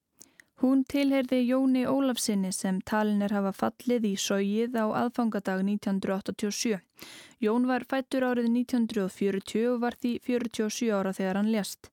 Hún 0.61 0.83
tilherði 0.85 1.39
Jóni 1.49 1.87
Ólafsinni 1.89 2.51
sem 2.53 2.83
talin 2.85 3.23
er 3.25 3.33
hafa 3.33 3.55
fallið 3.57 4.03
í 4.05 4.17
sógið 4.21 4.75
á 4.77 4.93
aðfangadag 5.03 5.63
1987. 5.65 6.83
Jón 7.41 7.65
var 7.71 7.87
fættur 7.89 8.27
árið 8.29 8.51
1940 8.51 9.71
og 9.71 9.79
var 9.81 9.95
því 10.03 10.11
47 10.27 10.91
ára 10.93 11.15
þegar 11.17 11.39
hann 11.41 11.49
lést. 11.55 11.89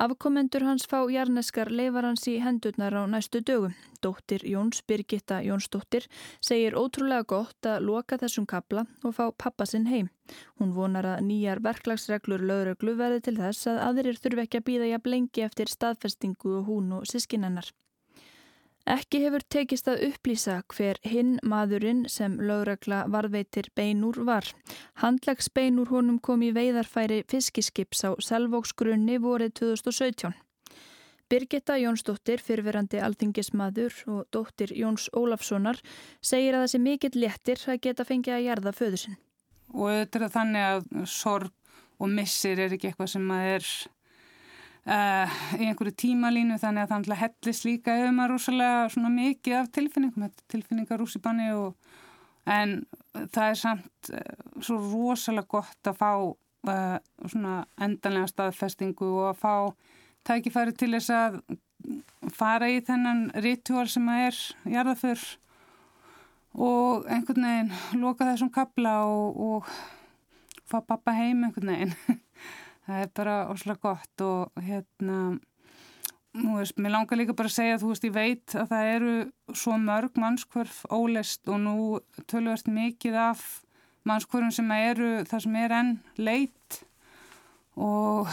Afkomendur 0.00 0.64
hans 0.64 0.86
fá 0.88 1.02
jarneskar 1.12 1.68
leifar 1.68 2.06
hans 2.08 2.24
í 2.32 2.38
hendurnar 2.40 2.96
á 2.96 3.04
næstu 3.12 3.42
dögum. 3.44 3.74
Dóttir 4.00 4.46
Jóns 4.46 4.80
Birgitta 4.88 5.42
Jónsdóttir 5.44 6.06
segir 6.40 6.78
ótrúlega 6.80 7.26
gott 7.28 7.68
að 7.68 7.84
loka 7.90 8.16
þessum 8.22 8.46
kabla 8.48 8.86
og 9.02 9.16
fá 9.18 9.26
pappa 9.36 9.66
sinn 9.66 9.84
heim. 9.90 10.08
Hún 10.56 10.72
vonar 10.72 11.10
að 11.10 11.26
nýjar 11.28 11.60
verklagsreglur 11.60 12.40
lögreglu 12.40 12.96
verði 12.96 13.20
til 13.28 13.36
þess 13.42 13.68
að 13.74 13.82
aðrir 13.90 14.22
þurfi 14.22 14.46
ekki 14.46 14.62
að 14.62 14.66
býða 14.70 14.90
jafn 14.94 15.14
lengi 15.16 15.44
eftir 15.44 15.74
staðfestingu 15.74 16.54
og 16.62 16.72
hún 16.72 16.96
og 17.00 17.04
sískinennar. 17.12 17.68
Ekki 18.88 19.18
hefur 19.20 19.42
tekist 19.52 19.88
að 19.92 20.06
upplýsa 20.06 20.54
hver 20.72 20.96
hinn 21.04 21.34
maðurinn 21.44 22.06
sem 22.08 22.38
lögregla 22.40 23.02
varðveitir 23.12 23.66
beinúr 23.76 24.16
var. 24.24 24.46
Handlags 25.02 25.50
beinúr 25.52 25.90
honum 25.92 26.16
kom 26.24 26.40
í 26.46 26.54
veiðarfæri 26.56 27.18
fiskiskips 27.28 28.06
á 28.08 28.16
Selvóksgrunni 28.16 29.18
vorið 29.20 29.52
2017. 29.60 30.32
Birgitta 31.28 31.76
Jónsdóttir, 31.76 32.40
fyrverandi 32.40 33.02
alþingismadur 33.04 33.92
og 34.08 34.24
dóttir 34.32 34.72
Jóns 34.72 35.10
Ólafssonar 35.12 35.76
segir 36.24 36.56
að 36.56 36.64
þessi 36.64 36.80
mikill 36.80 37.20
léttir 37.20 37.60
að 37.68 37.82
geta 37.84 38.08
fengið 38.08 38.38
að 38.38 38.46
gerða 38.48 38.72
föðusinn. 38.78 39.20
Og 39.76 39.92
þetta 39.92 40.24
er 40.24 40.34
þannig 40.38 40.68
að 40.70 40.88
sorg 41.12 41.52
og 42.00 42.08
missir 42.08 42.56
er 42.56 42.72
ekki 42.72 42.88
eitthvað 42.88 43.12
sem 43.18 43.30
að 43.36 43.50
er 43.58 43.68
Uh, 44.88 45.28
í 45.60 45.66
einhverju 45.68 45.92
tímalínu 46.00 46.54
þannig 46.62 46.86
að 46.86 46.92
það 46.94 47.18
hellist 47.20 47.64
líka 47.66 47.92
ef 47.92 48.12
maður 48.16 48.30
rosalega 48.32 49.10
mikið 49.12 49.56
af 49.58 49.66
tilfinningum, 49.76 50.30
tilfinningar 50.48 51.02
ús 51.04 51.16
í 51.18 51.20
banni 51.20 51.48
og, 51.52 51.74
en 52.48 52.72
það 53.34 53.50
er 53.50 53.58
samt 53.60 54.10
uh, 54.16 54.22
svo 54.64 54.78
rosalega 54.80 55.50
gott 55.58 55.90
að 55.90 55.98
fá 55.98 56.12
uh, 56.24 56.96
svona 57.20 57.58
endanlega 57.84 58.30
staðfestingu 58.32 59.10
og 59.10 59.26
að 59.34 59.42
fá 59.42 59.52
tækifæri 60.30 60.72
til 60.80 60.94
þess 60.94 61.12
að 61.18 61.36
fara 62.32 62.70
í 62.72 62.80
þennan 62.88 63.26
ritual 63.44 63.84
sem 63.92 64.08
að 64.08 64.24
er 64.30 64.40
jarðaför 64.72 65.26
og 66.56 67.04
einhvern 67.12 67.44
veginn 67.44 68.00
loka 68.00 68.30
þessum 68.30 68.54
kabla 68.56 69.02
og, 69.04 69.36
og 69.36 69.68
fá 70.64 70.80
pappa 70.80 71.12
heim 71.16 71.44
einhvern 71.44 71.74
veginn 71.74 71.94
það 72.88 73.04
er 73.04 73.14
bara 73.20 73.36
óslega 73.52 73.82
gott 73.84 74.24
og 74.24 74.64
hérna 74.64 75.18
nú 76.38 76.58
veist, 76.58 76.78
mér 76.80 76.94
langar 76.94 77.18
líka 77.20 77.36
bara 77.36 77.50
að 77.50 77.56
segja 77.58 77.78
þú 77.80 77.92
veist, 77.92 78.06
ég 78.06 78.14
veit 78.14 78.54
að 78.56 78.72
það 78.72 78.90
eru 78.94 79.14
svo 79.56 79.76
mörg 79.82 80.20
mannskvörf 80.20 80.82
ólest 80.94 81.48
og 81.50 81.60
nú 81.64 81.76
tölvast 82.30 82.68
mikið 82.72 83.18
af 83.28 83.44
mannskvörfum 84.08 84.54
sem 84.54 84.70
eru 84.76 85.10
það 85.28 85.44
sem 85.44 85.58
er 85.60 85.76
enn 85.80 85.94
leitt 86.16 86.80
og 87.78 88.30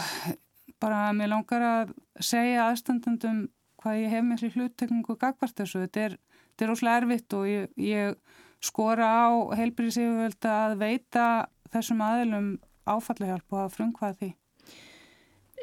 bara 0.82 1.10
mér 1.16 1.32
langar 1.32 1.64
að 1.64 1.92
segja 2.20 2.68
aðstandandum 2.70 3.46
hvað 3.82 4.00
ég 4.02 4.14
hef 4.14 4.30
þessi 4.32 4.52
hluttekningu 4.54 5.18
gagvart 5.20 5.56
þessu, 5.56 5.84
þetta 5.84 6.06
er, 6.08 6.16
er 6.60 6.72
óslega 6.72 7.02
erfitt 7.02 7.36
og 7.36 7.46
ég, 7.50 7.68
ég 7.80 8.16
skora 8.64 9.06
á 9.06 9.28
heilbyrðisífuvölda 9.58 10.56
að 10.64 10.78
veita 10.80 11.26
þessum 11.72 12.02
aðilum 12.02 12.50
áfallahjálp 12.86 13.52
og 13.52 13.62
að 13.64 13.72
frumkvaða 13.76 14.18
því. 14.20 14.32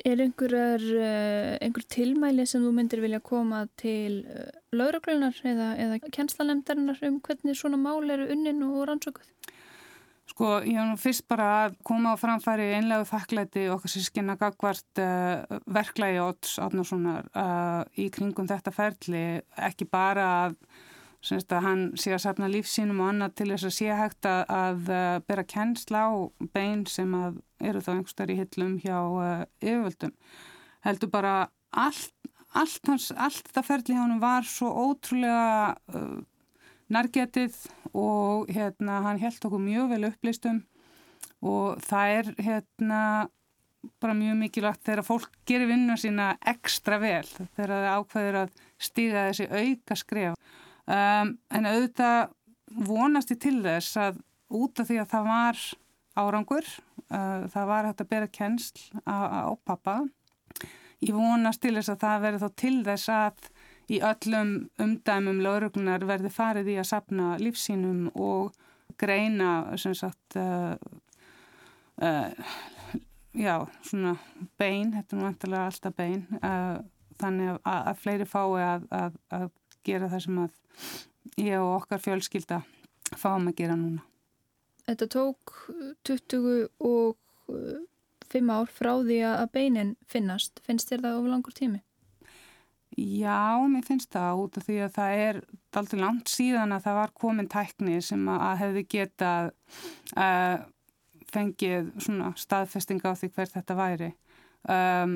Er 0.02 0.18
einhver, 0.18 0.54
eh, 0.98 1.58
einhver 1.62 1.84
tilmæli 1.86 2.48
sem 2.50 2.64
þú 2.66 2.72
myndir 2.74 3.02
vilja 3.04 3.20
koma 3.22 3.68
til 3.78 4.24
eh, 4.26 4.50
lauraglunar 4.74 5.38
eða, 5.46 5.68
eða 5.78 6.00
kjenslanemdarinnar 6.10 6.98
um 7.08 7.20
hvernig 7.22 7.60
svona 7.60 7.78
mál 7.78 8.10
eru 8.10 8.26
unnin 8.34 8.64
og 8.66 8.88
rannsökuð? 8.90 9.30
Sko, 10.34 10.50
ég 10.66 10.80
hef 10.80 10.88
nú 10.90 10.98
fyrst 10.98 11.28
bara 11.30 11.48
að 11.68 11.76
koma 11.86 12.16
á 12.16 12.18
framfæri 12.18 12.72
einlegu 12.74 13.06
þakklæti 13.06 13.68
okkar 13.70 13.92
sískinna 13.92 14.38
gagvart 14.40 15.02
uh, 15.04 15.60
verklægi 15.70 16.22
Óts 16.24 16.56
Átnarssonar 16.64 17.28
uh, 17.38 17.84
í 18.00 18.08
kringum 18.10 18.48
þetta 18.50 18.74
ferli, 18.74 19.26
ekki 19.68 19.86
bara 19.92 20.26
að 20.48 20.56
Semst 21.24 21.54
að 21.56 21.64
hann 21.64 21.84
sé 22.00 22.12
að 22.12 22.26
sapna 22.26 22.50
lífsínum 22.52 23.00
og 23.00 23.14
annað 23.14 23.36
til 23.40 23.46
þess 23.54 23.68
að 23.70 23.76
sé 23.78 23.94
hægt 23.96 24.28
að, 24.28 24.42
að 24.52 24.90
uh, 24.92 25.20
bera 25.24 25.46
kennsla 25.48 26.02
á 26.04 26.12
bein 26.52 26.82
sem 26.92 27.14
að 27.16 27.38
eru 27.64 27.80
þá 27.80 27.92
einhverstaðar 27.94 28.34
í 28.34 28.40
hillum 28.42 28.74
hjá 28.84 28.98
uh, 29.00 29.46
yfirvöldum. 29.64 30.12
Heldur 30.84 31.12
bara 31.14 31.36
allt, 31.72 32.12
allt, 32.52 32.82
hans, 32.92 33.08
allt 33.16 33.48
það 33.56 33.70
ferli 33.70 33.96
hjá 33.96 34.02
hann 34.02 34.20
var 34.20 34.50
svo 34.50 34.74
ótrúlega 34.90 35.78
uh, 35.96 36.18
nærgetið 36.92 37.56
og 37.94 38.52
hérna, 38.52 39.00
hann 39.06 39.22
held 39.22 39.48
okkur 39.48 39.64
mjög 39.64 39.94
vel 39.94 40.10
upplistum 40.10 40.60
og 41.44 41.80
það 41.84 42.18
er 42.18 42.34
hérna, 42.50 43.00
bara 44.04 44.18
mjög 44.18 44.38
mikilvægt 44.42 44.84
þegar 44.88 45.08
fólk 45.08 45.32
gerir 45.48 45.72
vinna 45.72 45.96
sína 46.00 46.34
ekstra 46.52 47.00
vel 47.00 47.26
þegar 47.56 47.74
það 47.74 47.90
ákveður 47.96 48.42
að 48.44 48.54
stíða 48.92 49.26
þessi 49.30 49.50
auka 49.52 50.00
skref 50.00 50.60
um, 50.88 51.34
en 51.54 51.70
auðvitað 51.70 52.34
vonast 52.88 53.34
ég 53.34 53.42
til 53.44 53.60
þess 53.64 53.98
að 54.02 54.20
út 54.54 54.82
af 54.82 54.90
því 54.90 55.00
að 55.02 55.12
það 55.14 55.30
var 55.30 55.62
árangur, 56.14 56.68
uh, 57.10 57.46
það 57.54 57.70
var 57.72 57.90
hægt 57.90 58.04
að 58.04 58.12
bera 58.12 58.32
kennsl 58.40 58.84
á, 59.06 59.54
pappa 59.66 60.02
ég 61.04 61.16
vonast 61.16 61.62
til 61.64 61.76
þess 61.78 61.94
að 61.94 62.04
það 62.04 62.26
verði 62.28 62.42
þá 62.44 62.60
til 62.64 62.76
þess 62.88 63.14
að 63.14 63.48
í 63.94 64.00
öllum 64.10 64.52
umdæmum 64.82 65.42
lauruglunar 65.44 66.06
verði 66.08 66.32
farið 66.32 66.70
í 66.72 66.78
að 66.80 66.90
sapna 66.94 67.34
lífsínum 67.42 68.06
og 68.16 68.54
greina 69.00 69.74
sem 69.82 69.96
sagt 69.98 70.38
uh, 70.40 70.76
uh, 72.00 72.56
já, 73.34 73.56
svona 73.84 74.16
bein, 74.60 74.94
þetta 74.94 75.16
er 75.16 75.20
nú 75.20 75.28
eftirlega 75.30 75.68
alltaf 75.72 75.98
bein 75.98 76.24
uh, 76.40 76.80
þannig 77.20 77.52
að, 77.56 77.82
að 77.82 78.00
fleiri 78.04 78.30
fái 78.30 78.64
að, 78.64 78.88
að, 78.94 79.20
að 79.34 79.50
gera 79.88 80.12
það 80.12 80.22
sem 80.26 80.38
að 80.44 80.52
ég 81.40 81.56
og 81.60 81.72
okkar 81.82 82.00
fjölskylda 82.04 82.58
fáum 83.20 83.50
að 83.52 83.58
gera 83.62 83.76
núna. 83.80 84.02
Þetta 84.84 85.06
tók 85.14 85.42
25 86.04 88.52
ár 88.52 88.68
frá 88.72 88.94
því 89.00 89.20
að 89.30 89.52
beinin 89.56 89.96
finnast. 90.12 90.60
Finnst 90.66 90.90
þér 90.92 91.02
það 91.06 91.18
ofur 91.20 91.32
langur 91.32 91.56
tími? 91.56 91.80
Já, 92.94 93.58
mér 93.66 93.86
finnst 93.88 94.12
það 94.14 94.40
út 94.44 94.58
af 94.60 94.66
því 94.68 94.78
að 94.86 94.92
það 94.98 95.12
er 95.24 95.36
alltaf 95.74 95.98
langt 95.98 96.28
síðan 96.30 96.76
að 96.76 96.84
það 96.86 96.96
var 97.00 97.12
komin 97.24 97.50
tækni 97.50 97.96
sem 98.06 98.28
að 98.30 98.60
hefði 98.60 98.84
getað 98.92 99.50
uh, 100.14 100.58
fengið 101.34 101.90
staðfesting 102.38 103.02
á 103.02 103.18
því 103.18 103.28
hver 103.34 103.50
þetta 103.56 103.74
væri. 103.80 104.12
Um, 104.70 105.12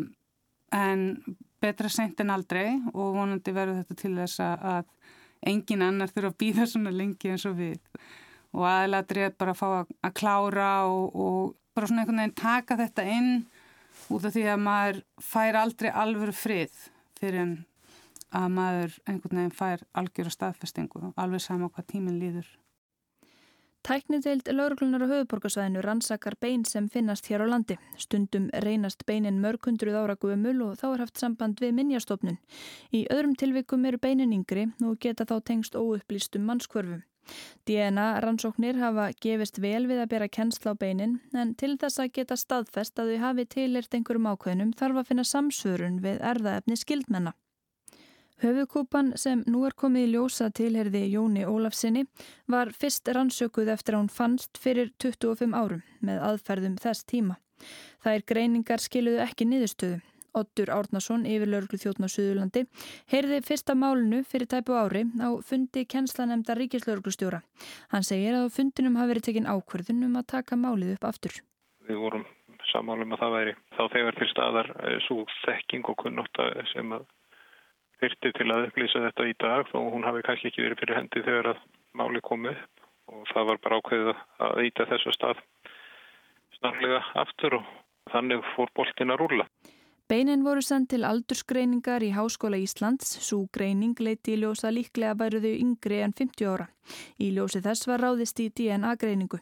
en 0.73 1.21
betra 1.61 1.89
sent 1.89 2.19
en 2.21 2.33
aldrei 2.33 2.77
og 2.93 3.15
vonandi 3.17 3.53
verður 3.55 3.81
þetta 3.81 3.99
til 4.01 4.13
þess 4.19 4.43
að 4.45 4.85
engin 5.47 5.85
annar 5.85 6.11
þurfa 6.11 6.33
að 6.33 6.39
býða 6.41 6.67
svona 6.69 6.93
lengi 6.93 7.31
eins 7.33 7.45
og 7.49 7.57
við 7.59 7.79
og 8.57 8.65
aðladrið 8.65 9.37
bara 9.37 9.53
að 9.53 9.59
fá 9.59 9.67
að, 9.67 9.95
að 10.07 10.13
klára 10.17 10.69
og, 10.89 11.15
og 11.15 11.55
bara 11.77 11.89
svona 11.89 12.03
einhvern 12.03 12.21
veginn 12.23 12.37
taka 12.39 12.77
þetta 12.79 13.07
inn 13.13 13.31
út 14.13 14.25
af 14.25 14.33
því 14.33 14.45
að 14.51 14.63
maður 14.63 15.01
fær 15.23 15.59
aldrei 15.61 15.89
alvöru 15.91 16.35
frið 16.35 16.85
fyrir 17.19 17.41
en 17.43 17.57
að 18.37 18.47
maður 18.53 18.95
einhvern 19.07 19.41
veginn 19.41 19.57
fær 19.57 19.83
algjör 19.97 20.31
og 20.31 20.35
staðfestingu 20.35 21.11
alveg 21.15 21.43
sama 21.43 21.69
hvað 21.71 21.91
tíminn 21.93 22.19
líður. 22.21 22.47
Tæknideild 23.87 24.49
lauruglunar 24.51 24.99
á 24.99 25.07
höfuborgarsvæðinu 25.07 25.79
rannsakar 25.79 26.35
bein 26.43 26.65
sem 26.67 26.89
finnast 26.91 27.29
hér 27.31 27.45
á 27.45 27.47
landi. 27.47 27.77
Stundum 27.95 28.49
reynast 28.65 29.05
beinin 29.07 29.39
mörgundruð 29.39 29.95
ára 29.95 30.15
guðumul 30.19 30.59
og 30.65 30.73
þá 30.81 30.87
er 30.89 31.03
haft 31.05 31.21
samband 31.21 31.63
við 31.63 31.71
minnjastofnun. 31.77 32.35
Í 32.91 33.05
öðrum 33.07 33.37
tilvikum 33.39 33.87
eru 33.87 34.01
beinin 34.03 34.35
yngri 34.35 34.67
og 34.83 34.99
geta 34.99 35.23
þá 35.23 35.39
tengst 35.39 35.79
óupplýstum 35.79 36.43
mannskvörfum. 36.43 37.05
DNA 37.63 38.09
rannsóknir 38.27 38.75
hafa 38.75 39.07
gefist 39.23 39.63
vel 39.63 39.87
við 39.87 40.03
að 40.03 40.11
bera 40.17 40.27
kennsla 40.27 40.75
á 40.75 40.79
beinin 40.83 41.21
en 41.31 41.55
til 41.55 41.77
þess 41.79 42.03
að 42.03 42.13
geta 42.19 42.35
staðfest 42.35 42.99
að 42.99 43.15
þau 43.15 43.23
hafi 43.23 43.47
tilirt 43.55 43.95
einhverjum 43.95 44.31
ákveðnum 44.35 44.75
þarf 44.75 44.99
að 44.99 45.11
finna 45.13 45.27
samsvörun 45.31 46.01
við 46.03 46.19
erðaefni 46.35 46.75
skildmenna. 46.75 47.37
Höfukúpan 48.37 49.15
sem 49.17 49.39
nú 49.49 49.63
er 49.65 49.73
komið 49.73 50.03
í 50.05 50.09
ljósa 50.13 50.51
tilherði 50.53 51.07
Jóni 51.09 51.41
Ólafsinni 51.49 52.03
var 52.53 52.69
fyrst 52.69 53.09
rannsökuð 53.09 53.71
eftir 53.73 53.97
að 53.97 54.03
hún 54.03 54.11
fannst 54.13 54.59
fyrir 54.61 54.91
25 55.01 55.55
árum 55.57 55.81
með 56.05 56.21
aðferðum 56.27 56.75
þess 56.83 57.07
tíma. 57.09 57.39
Það 58.05 58.19
er 58.19 58.25
greiningar 58.29 58.83
skiluðu 58.83 59.23
ekki 59.25 59.49
niðurstöðu. 59.49 59.97
Ottur 60.37 60.69
Árnason, 60.69 61.25
yfirlauruglu 61.25 61.79
þjóttn 61.81 62.05
á 62.05 62.09
Suðurlandi, 62.13 62.65
heyrði 63.09 63.41
fyrsta 63.41 63.73
málunu 63.73 64.21
fyrir 64.21 64.45
tæpu 64.51 64.77
ári 64.77 65.07
á 65.17 65.33
fundi 65.41 65.87
kennslanefnda 65.89 66.53
ríkislauruglustjóra. 66.59 67.41
Hann 67.89 68.05
segir 68.05 68.37
að 68.37 68.51
fundinum 68.53 68.99
hafi 69.01 69.15
verið 69.15 69.29
tekinn 69.31 69.49
ákverðun 69.49 70.05
um 70.11 70.21
að 70.21 70.29
taka 70.37 70.59
málið 70.61 70.93
upp 70.99 71.09
aftur. 71.09 71.41
Við 71.89 72.03
vorum 72.05 72.27
sammálum 72.69 73.17
að 73.17 73.23
það 73.23 73.37
væri 73.39 73.59
þá 73.73 73.83
þegar 73.95 74.19
til 74.19 74.29
staðar 74.29 74.75
eh, 74.77 74.99
svo 75.07 75.23
þekking 75.41 75.89
og 75.89 76.03
kunnóta 76.03 76.51
sem 76.75 76.93
að 76.93 77.07
þyrti 78.01 78.33
til 78.37 78.49
að 78.53 78.67
upplýsa 78.69 79.03
þetta 79.07 79.27
í 79.29 79.35
dag 79.41 79.69
þó 79.71 79.77
hún 79.93 80.05
hafi 80.07 80.23
kannski 80.27 80.51
ekki 80.51 80.65
verið 80.65 80.81
fyrir 80.83 80.99
hendi 80.99 81.23
þegar 81.25 81.51
að 81.53 81.63
máli 81.97 82.21
komið 82.25 82.59
og 83.13 83.23
það 83.31 83.49
var 83.49 83.61
bara 83.63 83.79
ákveðið 83.81 84.13
að 84.47 84.61
íta 84.67 84.87
þessu 84.91 85.15
stað 85.15 85.41
snarlega 86.57 87.01
aftur 87.23 87.59
og 87.59 87.73
þannig 88.11 88.45
fór 88.55 88.71
boltin 88.75 89.13
að 89.13 89.21
rúla. 89.23 89.47
Beinin 90.07 90.45
voru 90.45 90.61
sendt 90.63 90.93
til 90.93 91.03
aldursgreiningar 91.03 92.03
í 92.05 92.13
Háskóla 92.15 92.55
Íslands, 92.63 93.09
svo 93.27 93.41
greining 93.51 93.97
leiti 93.99 94.37
í 94.37 94.39
ljósa 94.39 94.71
líklega 94.71 95.17
væruðu 95.19 95.51
yngri 95.59 95.99
en 96.05 96.15
50 96.15 96.47
ára. 96.47 96.69
Í 97.19 97.33
ljósi 97.35 97.59
þess 97.65 97.89
var 97.89 98.05
ráðist 98.05 98.39
í 98.39 98.47
DNA 98.55 98.93
greiningu. 99.01 99.41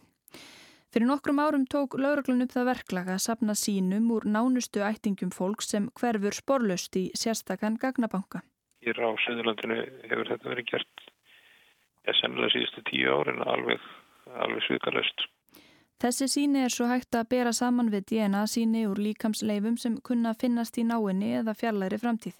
Fyrir 0.95 1.09
nokkrum 1.09 1.39
árum 1.43 1.63
tók 1.67 1.97
lauruglun 1.99 2.45
upp 2.45 2.53
það 2.53 2.67
verklag 2.69 3.09
að 3.11 3.17
sapna 3.19 3.53
sínum 3.59 4.05
úr 4.15 4.23
nánustu 4.31 4.79
ættingum 4.79 5.33
fólk 5.35 5.65
sem 5.65 5.89
hverfur 5.99 6.37
sporlaust 6.37 6.95
í 6.95 7.01
sérstakann 7.19 7.75
gagnabanka. 7.81 8.39
Hér 8.79 9.01
á 9.03 9.11
Suðurlandinu 9.25 9.75
hefur 10.07 10.29
þetta 10.29 10.53
verið 10.53 10.69
gert 10.69 11.03
sennilega 12.21 12.53
síðustu 12.53 12.85
tíu 12.87 13.11
árin 13.11 13.43
alveg, 13.43 13.83
alveg 14.39 14.63
svikalöst. 14.69 15.25
Þessi 15.99 16.29
síni 16.31 16.63
er 16.63 16.71
svo 16.71 16.87
hægt 16.87 17.19
að 17.19 17.27
bera 17.35 17.51
saman 17.51 17.91
við 17.91 18.07
DNA 18.13 18.47
síni 18.47 18.87
úr 18.87 19.03
líkamsleifum 19.09 19.75
sem 19.75 19.99
kunna 19.99 20.31
finnast 20.39 20.79
í 20.79 20.87
náinni 20.87 21.35
eða 21.41 21.59
fjarlæri 21.59 21.99
framtíð. 21.99 22.39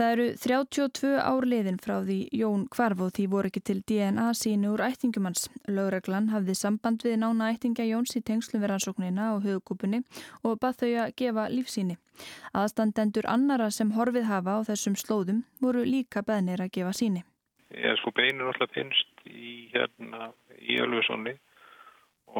Það 0.00 0.10
eru 0.14 0.26
32 0.40 1.08
ár 1.20 1.44
liðin 1.44 1.76
frá 1.76 1.98
því 2.00 2.14
Jón 2.32 2.62
Kvarf 2.72 3.02
og 3.04 3.10
því 3.12 3.24
voru 3.28 3.48
ekki 3.50 3.60
til 3.68 3.82
DNA 3.84 4.30
sínu 4.32 4.70
úr 4.72 4.80
ættingumans. 4.86 5.42
Lögreglan 5.68 6.30
hafði 6.32 6.54
samband 6.56 7.02
við 7.04 7.18
nána 7.20 7.50
ættinga 7.52 7.84
Jóns 7.84 8.14
í 8.16 8.22
tengslum 8.24 8.62
við 8.62 8.70
rannsóknina 8.70 9.26
og 9.34 9.42
höfugúpunni 9.44 9.98
og 10.40 10.54
bað 10.62 10.78
þau 10.78 10.92
að 11.02 11.10
gefa 11.20 11.42
lífsíni. 11.52 11.98
Aðstandendur 12.56 13.28
annara 13.28 13.66
sem 13.76 13.90
horfið 13.92 14.24
hafa 14.30 14.54
á 14.56 14.58
þessum 14.70 14.96
slóðum 14.96 15.42
voru 15.60 15.82
líka 15.84 16.22
beðnir 16.24 16.62
að 16.64 16.72
gefa 16.78 16.92
síni. 16.96 17.20
Ég 17.76 18.00
sko 18.00 18.14
beinir 18.16 18.48
alltaf 18.48 18.72
finnst 18.72 19.28
í 19.28 19.68
hérna 19.74 20.30
í 20.64 20.78
Ölfusonni 20.80 21.34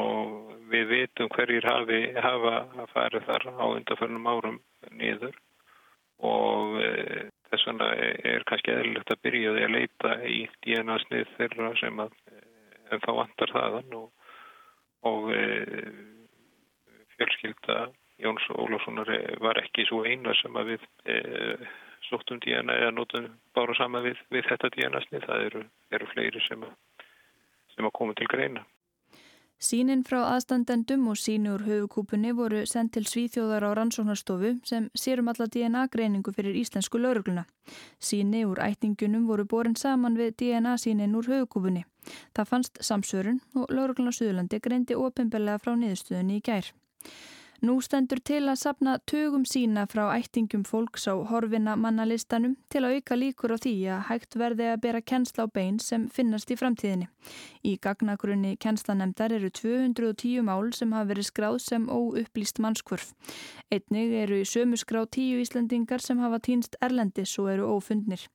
og 0.01 0.57
við 0.73 0.89
veitum 0.95 1.29
hverjir 1.35 1.69
hafi 1.69 2.01
hafa 2.25 2.55
að 2.73 2.89
fara 2.95 3.21
þar 3.29 3.45
á 3.53 3.65
undarförnum 3.69 4.25
árum 4.33 4.57
niður 4.89 5.37
og 6.25 6.81
e, 6.81 7.29
Þess 7.51 7.67
vegna 7.67 7.87
er 8.31 8.45
kannski 8.47 8.71
eðlilegt 8.71 9.11
að 9.11 9.23
byrja 9.25 9.55
því 9.55 9.63
að 9.67 9.75
leita 9.75 10.11
í 10.23 10.39
DNA 10.63 10.97
snið 11.05 11.33
þeirra 11.37 11.71
sem 11.81 11.99
að 11.99 12.13
en 12.91 12.99
eh, 12.99 13.03
þá 13.05 13.11
vantar 13.17 13.53
þaðan 13.55 13.95
og, 13.97 14.09
og 15.07 15.31
e, 15.35 15.43
fjölskylda 17.15 17.77
Jóns 18.21 18.43
Ólafssonar 18.53 19.09
var 19.41 19.57
ekki 19.63 19.87
svo 19.89 20.03
eina 20.05 20.33
sem 20.37 20.57
að 20.59 20.75
við 20.75 20.83
e, 21.09 21.15
sóttum 22.09 22.41
DNA 22.43 22.75
eða 22.83 22.93
nótum 22.93 23.31
bára 23.55 23.73
sama 23.79 24.03
við, 24.05 24.19
við 24.29 24.45
þetta 24.49 24.69
DNA 24.75 25.01
snið. 25.07 25.25
Það 25.25 25.45
eru, 25.47 25.63
eru 25.97 26.09
fleiri 26.11 26.43
sem 26.45 26.67
að, 26.67 27.07
sem 27.73 27.87
að 27.87 27.95
koma 27.97 28.17
til 28.19 28.29
greina. 28.29 28.65
Sínin 29.61 29.99
frá 30.01 30.23
aðstandendum 30.25 31.03
og 31.11 31.19
síni 31.21 31.51
úr 31.53 31.61
höfukúpunni 31.61 32.31
voru 32.33 32.63
sendt 32.65 32.95
til 32.95 33.05
Svíþjóðar 33.05 33.67
á 33.69 33.77
rannsóknarstofu 33.77 34.55
sem 34.65 34.87
sérum 34.97 35.29
alla 35.29 35.45
DNA-greiningu 35.45 36.33
fyrir 36.33 36.57
íslensku 36.57 36.97
laurugluna. 36.97 37.43
Síni 38.01 38.41
úr 38.49 38.57
ætningunum 38.65 39.27
voru 39.29 39.45
borin 39.45 39.77
saman 39.77 40.17
við 40.17 40.33
DNA-sínin 40.41 41.13
úr 41.13 41.29
höfukúpunni. 41.29 41.83
Það 42.33 42.49
fannst 42.49 42.81
samsörun 42.81 43.37
og 43.53 43.69
laurugluna 43.69 44.15
Suðurlandi 44.17 44.59
greindi 44.65 44.97
ofinbellega 44.97 45.61
frá 45.61 45.75
niðurstöðunni 45.77 46.41
í 46.41 46.45
gær. 46.49 46.73
Nú 47.61 47.75
stendur 47.85 48.17
til 48.25 48.47
að 48.49 48.55
sapna 48.57 48.95
tögum 49.05 49.43
sína 49.45 49.83
frá 49.85 50.07
ættingum 50.15 50.63
fólks 50.65 51.03
á 51.05 51.13
horfina 51.29 51.75
mannalistanum 51.77 52.55
til 52.73 52.81
að 52.81 52.95
auka 52.97 53.17
líkur 53.21 53.53
á 53.53 53.57
því 53.61 53.73
að 53.85 54.01
hægt 54.07 54.37
verði 54.41 54.69
að 54.71 54.81
bera 54.81 55.01
kennsla 55.11 55.45
á 55.45 55.53
bein 55.53 55.77
sem 55.77 56.07
finnast 56.09 56.49
í 56.49 56.57
framtíðinni. 56.57 57.05
Í 57.61 57.77
gagnagrunni 57.77 58.55
kennslanefndar 58.57 59.37
eru 59.37 59.53
210 59.53 60.41
mál 60.49 60.73
sem 60.73 60.89
hafa 60.97 61.11
verið 61.13 61.29
skráð 61.29 61.61
sem 61.61 61.85
óupplýst 61.85 62.57
mannskvörf. 62.65 63.13
Einnig 63.69 64.17
eru 64.23 64.41
í 64.41 64.49
sömu 64.49 64.81
skrá 64.81 65.05
10 65.05 65.45
Íslandingar 65.45 66.01
sem 66.01 66.17
hafa 66.17 66.41
týnst 66.41 66.81
erlendis 66.81 67.37
og 67.37 67.53
eru 67.53 67.75
ófundnir. 67.77 68.25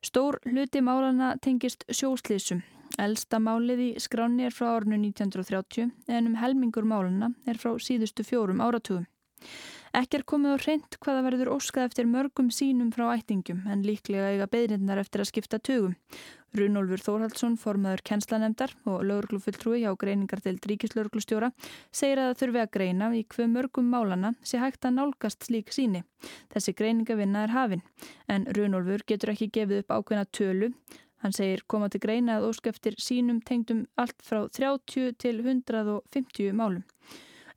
Stór 0.00 0.40
hluti 0.48 0.80
málana 0.80 1.34
tengist 1.36 1.84
sjóslýsum 1.92 2.64
Elsta 3.00 3.40
málið 3.42 3.80
í 3.82 3.88
skráni 3.98 4.46
er 4.46 4.54
frá 4.54 4.68
árinu 4.76 5.00
1930 5.00 5.90
en 6.14 6.30
um 6.30 6.36
helmingur 6.38 6.86
máluna 6.86 7.32
er 7.50 7.58
frá 7.58 7.74
síðustu 7.82 8.22
fjórum 8.26 8.62
áratugum. 8.62 9.08
Ekki 9.94 10.18
er 10.18 10.24
komið 10.26 10.54
á 10.54 10.58
reynd 10.58 10.96
hvaða 11.02 11.20
verður 11.22 11.50
óskað 11.54 11.84
eftir 11.88 12.08
mörgum 12.10 12.48
sínum 12.54 12.88
frá 12.94 13.12
ættingum 13.12 13.60
en 13.70 13.84
líklega 13.86 14.32
eiga 14.32 14.48
beðrindnar 14.50 14.98
eftir 15.02 15.22
að 15.22 15.28
skipta 15.30 15.60
tögum. 15.62 15.94
Runolfur 16.54 17.02
Þórhaldsson, 17.02 17.54
formaður 17.58 18.02
kennslanefndar 18.06 18.74
og 18.90 19.04
lauruglufulltrúi 19.06 19.80
hjá 19.82 19.90
greiningar 19.98 20.42
til 20.42 20.54
ríkislauruglustjóra 20.70 21.50
segir 21.90 22.22
að 22.22 22.30
það 22.30 22.40
þurfi 22.42 22.62
að 22.62 22.72
greina 22.76 23.10
í 23.14 23.22
hver 23.34 23.50
mörgum 23.50 23.90
málana 23.90 24.34
sé 24.42 24.58
hægt 24.62 24.86
að 24.86 25.00
nálgast 25.00 25.46
slík 25.46 25.74
síni. 25.74 26.04
Þessi 26.54 26.74
greiningavinna 26.78 27.46
er 27.46 27.54
hafin 27.54 27.82
en 28.30 28.46
Runolfur 28.54 29.02
getur 29.06 29.34
ekki 29.34 29.50
gefið 29.58 29.82
upp 29.82 29.98
ákveðna 29.98 30.30
tölu 30.30 30.70
Hann 31.24 31.32
segir 31.32 31.64
koma 31.66 31.88
til 31.88 32.02
greina 32.04 32.36
að 32.36 32.50
óskeftir 32.50 32.98
sínum 33.00 33.40
tengdum 33.40 33.86
allt 33.96 34.18
frá 34.22 34.42
30 34.44 35.14
til 35.16 35.38
150 35.40 36.52
málum 36.52 36.84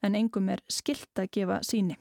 en 0.02 0.16
engum 0.16 0.50
er 0.54 0.62
skilt 0.72 1.20
að 1.20 1.32
gefa 1.36 1.58
síni. 1.66 1.98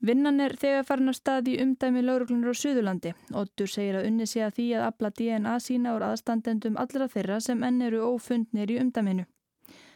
Vinnan 0.00 0.40
er 0.40 0.54
þegar 0.56 0.86
farin 0.88 1.12
að 1.12 1.18
staði 1.18 1.58
umdæmi 1.60 2.00
lauruglunar 2.06 2.56
á 2.56 2.60
Suðurlandi. 2.60 3.12
Ottur 3.36 3.68
segir 3.68 3.98
að 3.98 4.06
unni 4.08 4.26
sé 4.30 4.40
að 4.46 4.54
því 4.56 4.68
að 4.78 4.86
afla 4.86 5.10
DNA 5.18 5.56
sína 5.60 5.92
úr 5.98 6.06
aðstandendum 6.06 6.78
allra 6.80 7.08
þeirra 7.12 7.40
sem 7.44 7.60
enn 7.68 7.82
eru 7.84 8.00
ófundnir 8.14 8.72
í 8.72 8.78
umdæminu. 8.80 9.26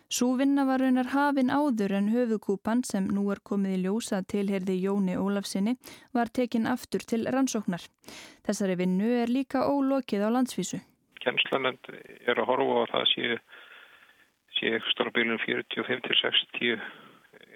Súvinna 0.09 0.67
var 0.69 0.83
raunar 0.85 1.09
hafin 1.15 1.51
áður 1.51 1.95
en 1.99 2.11
höfukúpan 2.13 2.85
sem 2.85 3.07
nú 3.09 3.25
er 3.33 3.41
komið 3.41 3.77
í 3.77 3.83
ljósa 3.87 4.21
tilherði 4.23 4.77
Jóni 4.83 5.17
Ólafsinni 5.17 5.77
var 6.13 6.29
tekin 6.29 6.69
aftur 6.71 7.03
til 7.03 7.25
rannsóknar. 7.25 7.83
Þessari 8.47 8.77
vinnu 8.79 9.09
er 9.23 9.33
líka 9.33 9.65
ólokið 9.65 10.27
á 10.27 10.31
landsvísu. 10.37 10.81
Kjenslanend 11.25 11.89
er 12.29 12.37
að 12.37 12.51
horfa 12.51 12.85
á 12.85 12.93
það 12.93 13.07
séu 13.15 13.39
sé 14.59 14.75
stóra 14.93 15.11
bílun 15.15 15.41
45-60 15.43 16.79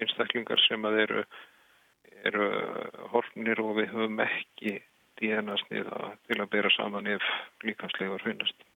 einstaklingar 0.03 0.61
sem 0.67 0.85
að 0.89 1.01
eru, 1.05 1.25
eru 2.31 2.49
horfnir 3.13 3.61
og 3.63 3.77
við 3.79 3.93
höfum 3.93 4.25
ekki 4.25 4.79
DNA 5.21 5.57
sniða 5.65 6.13
til 6.29 6.41
að 6.41 6.51
bera 6.55 6.73
saman 6.75 7.11
ef 7.11 7.25
líkanslegar 7.67 8.25
finnast. 8.25 8.68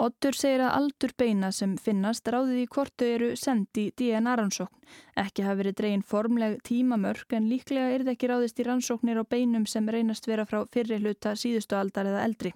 Ottur 0.00 0.32
segir 0.32 0.62
að 0.64 0.76
aldur 0.78 1.12
beina 1.20 1.50
sem 1.52 1.74
finnast 1.76 2.28
ráðið 2.32 2.62
í 2.62 2.68
hvort 2.72 2.94
þau 2.96 3.06
eru 3.06 3.26
sendi 3.36 3.90
DNA-rannsókn. 4.00 4.78
Ekki 5.20 5.44
hafi 5.44 5.60
verið 5.60 5.74
dregin 5.76 6.04
formleg 6.12 6.54
tímamörk 6.64 7.34
en 7.36 7.50
líklega 7.50 7.90
er 7.92 8.06
það 8.06 8.14
ekki 8.14 8.30
ráðist 8.30 8.62
í 8.62 8.66
rannsóknir 8.66 9.20
á 9.20 9.24
beinum 9.34 9.66
sem 9.68 9.90
reynast 9.92 10.24
vera 10.30 10.46
frá 10.48 10.62
fyrri 10.72 10.96
hluta 11.02 11.34
síðustu 11.36 11.76
aldar 11.76 12.08
eða 12.08 12.24
eldri. 12.24 12.54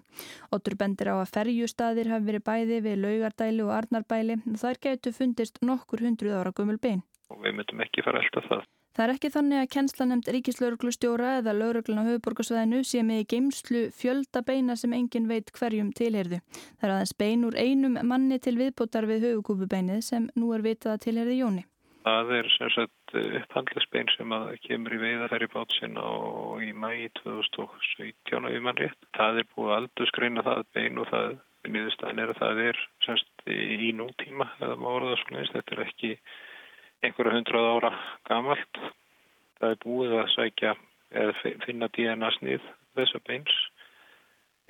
Ottur 0.56 0.78
bendir 0.80 1.12
á 1.12 1.20
að 1.20 1.34
ferjustadir 1.36 2.08
hafi 2.14 2.30
verið 2.30 2.46
bæði 2.48 2.80
við 2.88 3.02
laugardæli 3.02 3.66
og 3.66 3.74
arnarbæli 3.76 4.38
og 4.40 4.56
þær 4.64 4.80
getur 4.88 5.16
fundist 5.18 5.60
nokkur 5.60 6.06
hundruð 6.06 6.40
ára 6.40 6.54
gömul 6.56 6.80
bein. 6.80 7.04
Og 7.28 7.44
við 7.44 7.58
myndum 7.60 7.84
ekki 7.84 8.06
fara 8.08 8.24
alltaf 8.24 8.48
það. 8.48 8.64
Það 8.94 9.04
er 9.04 9.10
ekki 9.16 9.28
þannig 9.34 9.58
að 9.58 9.70
kennslanefnd 9.74 10.28
ríkislauruglustjóra 10.36 11.30
eða 11.40 11.52
laurugluna 11.56 12.04
höfuborgarsvæðinu 12.06 12.82
sé 12.86 13.00
með 13.02 13.24
í 13.24 13.28
geimslu 13.32 13.80
fjölda 13.90 14.44
beina 14.46 14.76
sem 14.78 14.94
engin 14.94 15.26
veit 15.26 15.50
hverjum 15.56 15.88
tilherðu. 15.98 16.38
Það 16.78 16.86
er 16.86 16.92
aðeins 16.94 17.14
bein 17.18 17.42
úr 17.48 17.58
einum 17.58 17.98
manni 18.06 18.38
til 18.38 18.54
viðbótar 18.60 19.08
við 19.10 19.26
höfukúpubeinið 19.26 20.04
sem 20.06 20.28
nú 20.38 20.52
er 20.54 20.62
vitað 20.62 20.94
að 20.94 21.02
tilherði 21.08 21.40
Jóni. 21.40 21.64
Það 22.04 22.32
er 22.38 22.52
sagt 22.54 23.16
upphandlisbein 23.18 24.14
sem 24.14 24.36
kemur 24.68 24.94
í 24.94 25.02
veiðarfæri 25.02 25.50
bátsinn 25.56 25.98
og 25.98 26.62
í 26.62 26.70
mægi 26.70 27.10
2017 27.24 28.48
ef 28.52 28.62
mann 28.62 28.78
rétt. 28.78 29.10
Það 29.18 29.42
er 29.42 29.52
búið 29.56 29.76
aldrei 29.80 30.10
skreina 30.12 30.46
það 30.46 30.66
bein 30.76 31.02
og 31.02 31.10
það 31.10 31.38
niðurstaðin 31.66 32.22
er 32.22 32.30
að 32.30 32.42
það 32.44 32.64
er 32.70 32.82
semst 33.08 33.46
í 33.50 33.90
nútíma 33.96 34.52
eða 34.60 34.78
má 34.78 34.90
orða 34.94 35.18
svona 35.24 35.42
eins. 35.42 35.54
Þetta 35.56 35.78
er 35.80 35.86
ekki 35.88 36.16
einhverja 37.04 37.36
hundrað 37.36 37.70
ára 37.74 37.92
gamalt. 38.28 38.80
Það 39.60 39.70
er 39.70 39.80
búið 39.84 40.16
að 40.20 40.32
sækja 40.34 40.74
eða 41.14 41.54
finna 41.64 41.88
DNA 41.94 42.30
snið 42.38 42.66
þessa 42.98 43.20
beins. 43.28 43.54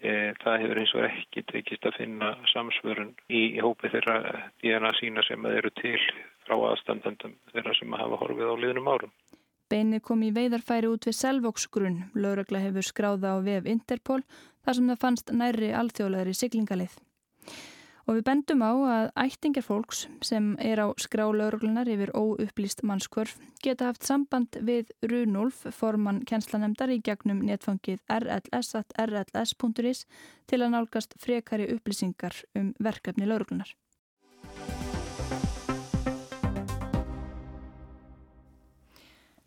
E, 0.04 0.34
það 0.42 0.60
hefur 0.64 0.80
eins 0.82 0.94
og 0.98 1.04
ekki 1.06 1.44
tekist 1.48 1.86
að 1.86 1.98
finna 2.00 2.32
samsvörun 2.50 3.12
í, 3.30 3.54
í 3.56 3.60
hópi 3.62 3.88
þeirra 3.92 4.16
DNA 4.62 4.90
sína 4.98 5.22
sem 5.26 5.46
eru 5.48 5.70
til 5.78 6.00
frá 6.44 6.56
aðstandendum 6.72 7.36
þeirra 7.52 7.76
sem 7.78 7.94
hafa 7.96 8.18
horfið 8.20 8.50
á 8.50 8.56
liðnum 8.64 8.90
árum. 8.90 9.14
Beinir 9.70 10.02
kom 10.04 10.20
í 10.26 10.32
veiðarfæri 10.34 10.90
út 10.90 11.06
við 11.08 11.16
Selvóksgrunn. 11.16 12.02
Lauragla 12.18 12.60
hefur 12.66 12.84
skráða 12.84 13.32
á 13.32 13.38
vef 13.46 13.70
Interpol 13.70 14.20
þar 14.64 14.76
sem 14.76 14.90
það 14.92 15.02
fannst 15.06 15.32
næri 15.32 15.72
alþjóðlegri 15.72 16.36
siglingalið. 16.36 16.98
Og 18.04 18.18
við 18.18 18.24
bendum 18.26 18.60
á 18.60 18.72
að 18.72 19.06
ættingar 19.22 19.64
fólks 19.64 20.02
sem 20.20 20.50
er 20.60 20.82
á 20.84 20.92
skrálaugrlunar 21.00 21.88
yfir 21.88 22.12
óupplýst 22.12 22.82
mannskvörf 22.84 23.38
geta 23.64 23.88
haft 23.88 24.04
samband 24.04 24.58
við 24.60 24.92
Runolf, 25.08 25.62
formann 25.72 26.20
kenslanemdar 26.28 26.92
í 26.92 27.00
gegnum 27.00 27.40
netfangið 27.48 28.02
rls.rls.is 28.12 30.04
til 30.44 30.60
að 30.60 30.74
nálgast 30.76 31.16
frekari 31.16 31.70
upplýsingar 31.72 32.44
um 32.60 32.74
verkefni 32.76 33.24
lauruglunar. 33.30 33.72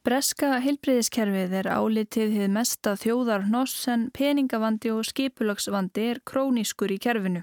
Breska 0.07 0.61
heilbriðiskerfið 0.63 1.53
er 1.59 1.67
álitið 1.67 2.29
hið 2.31 2.51
mesta 2.55 2.93
þjóðar 2.95 3.49
hnoss 3.49 3.89
en 3.91 4.05
peningavandi 4.15 4.93
og 4.95 5.03
skipulagsvandi 5.03 6.05
er 6.13 6.21
krónískur 6.23 6.93
í 6.95 6.97
kerfinu. 7.03 7.41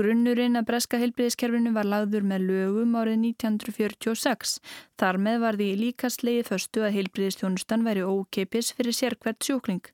Grunnurinn 0.00 0.56
að 0.56 0.64
breska 0.70 0.96
heilbriðiskerfinu 0.96 1.74
var 1.76 1.84
lagður 1.84 2.24
með 2.24 2.44
lögum 2.48 2.94
árið 2.96 3.18
1946. 3.18 4.54
Þar 4.96 5.18
með 5.26 5.36
var 5.42 5.58
því 5.60 5.66
líkastlegi 5.76 6.46
förstu 6.48 6.86
að 6.86 6.94
heilbriðistjónustan 6.96 7.84
væri 7.84 8.06
ókeipis 8.08 8.72
fyrir 8.78 8.96
sérkvært 8.96 9.44
sjúkling. 9.44 9.84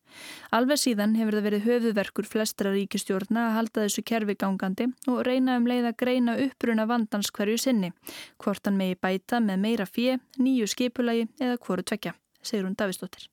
Alveg 0.55 0.79
síðan 0.85 1.19
hefur 1.19 1.41
það 1.41 1.49
verið 1.49 1.67
höfuverkur 1.67 2.31
flestra 2.31 2.75
ríkistjórna 2.77 3.49
að 3.49 3.55
halda 3.59 3.87
þessu 3.89 4.07
kerfi 4.07 4.39
gangandi 4.39 4.93
og 5.11 5.25
reyna 5.27 5.59
um 5.59 5.67
leið 5.67 5.91
að 5.91 6.01
greina 6.05 6.41
uppruna 6.47 6.87
vandans 6.87 7.35
hverju 7.35 7.59
sinni. 7.67 7.91
Hvort 8.39 8.63
hann 8.71 8.79
megi 8.79 9.01
bæta 9.03 9.43
með 9.43 9.65
meira 9.65 9.91
fjö, 9.91 10.21
nýju 10.39 10.71
skipulagi 10.71 11.27
eða 11.41 11.59
hvoru 11.59 11.83
tvekja, 11.83 12.15
segir 12.47 12.69
hún 12.69 12.79
Davistóttir. 12.79 13.27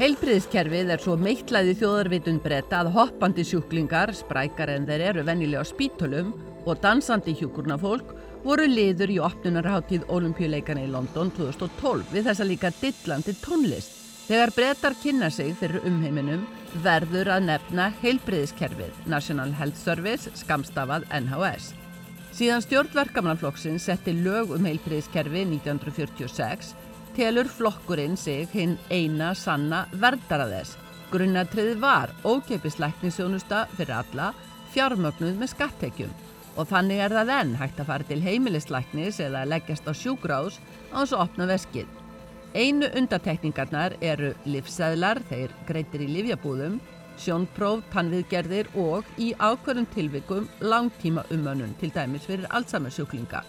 Heilbriðskerfið 0.00 0.90
er 0.94 1.02
svo 1.04 1.12
meittlaði 1.20 1.74
þjóðarvitund 1.76 2.40
breyta 2.40 2.78
að 2.80 2.94
hoppandi 2.94 3.42
sjúklingar, 3.44 4.14
sprækar 4.16 4.70
en 4.72 4.86
þeir 4.88 5.02
eru 5.10 5.24
vennilega 5.28 5.60
á 5.60 5.68
spítölum 5.68 6.30
og 6.64 6.80
dansandi 6.80 7.34
hjúkurnafólk 7.36 8.14
voru 8.46 8.64
liður 8.64 9.12
í 9.12 9.18
opnunarháttíð 9.20 10.08
Olimpíuleikana 10.08 10.86
í 10.86 10.88
London 10.88 11.28
2012 11.36 12.16
við 12.16 12.30
þessa 12.30 12.48
líka 12.48 12.72
dillandi 12.80 13.36
tónlist. 13.44 13.92
Þegar 14.24 14.56
breytar 14.56 14.96
kynna 15.02 15.28
sig 15.28 15.52
fyrir 15.60 15.84
umheiminum 15.84 16.48
verður 16.80 17.34
að 17.36 17.50
nefna 17.50 17.92
heilbriðskerfið 18.00 19.04
National 19.04 19.52
Health 19.52 19.84
Service, 19.84 20.32
skamstafað 20.46 21.04
NHS. 21.12 21.74
Síðan 22.32 22.64
stjórnverkamannaflokksinn 22.64 23.76
setti 23.76 24.16
lög 24.16 24.56
um 24.56 24.64
heilbriðskerfi 24.64 25.44
1946 25.58 26.72
telur 27.16 27.48
flokkurinn 27.50 28.16
sig 28.16 28.48
hinn 28.52 28.78
eina 28.90 29.34
sanna 29.34 29.84
verðdaraðess. 29.92 30.76
Grunnatriði 31.10 31.76
var 31.82 32.12
ókeipisleiknisjónusta 32.24 33.64
fyrir 33.76 33.96
alla 33.98 34.32
fjármögnuð 34.74 35.38
með 35.40 35.52
skattekjum 35.54 36.12
og 36.58 36.68
þannig 36.70 37.02
er 37.04 37.14
það 37.14 37.32
enn 37.36 37.56
hægt 37.58 37.80
að 37.80 37.90
fara 37.90 38.06
til 38.06 38.20
heimilisleiknis 38.24 39.20
eða 39.22 39.46
leggjast 39.48 39.88
á 39.90 39.92
sjúgrás 39.96 40.58
á 40.92 41.02
þess 41.02 41.14
að 41.14 41.24
opna 41.24 41.48
veskið. 41.50 41.92
Einu 42.50 42.88
undatekningarnar 42.98 43.94
eru 44.02 44.32
livsæðlar, 44.44 45.20
þeir 45.30 45.54
greitir 45.68 46.02
í 46.02 46.08
livjabúðum, 46.16 46.80
sjónpróf, 47.20 47.84
tannviðgerðir 47.92 48.72
og 48.80 49.06
í 49.22 49.30
ákverðum 49.38 49.86
tilvikum 49.94 50.50
langtíma 50.60 51.26
umönnun 51.30 51.76
til 51.78 51.92
dæmis 51.94 52.26
fyrir 52.26 52.50
allsamarsjúklinga. 52.50 53.44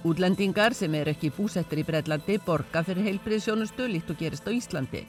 Útlendingar 0.00 0.72
sem 0.72 0.94
eru 0.96 1.12
ekki 1.12 1.28
búsettir 1.36 1.82
í 1.82 1.84
Breitlandi 1.84 2.38
borga 2.40 2.80
fyrir 2.86 3.04
heilbriðsjónustu 3.04 3.84
líkt 3.84 4.08
og 4.08 4.16
gerist 4.16 4.46
á 4.48 4.52
Íslandi. 4.56 5.02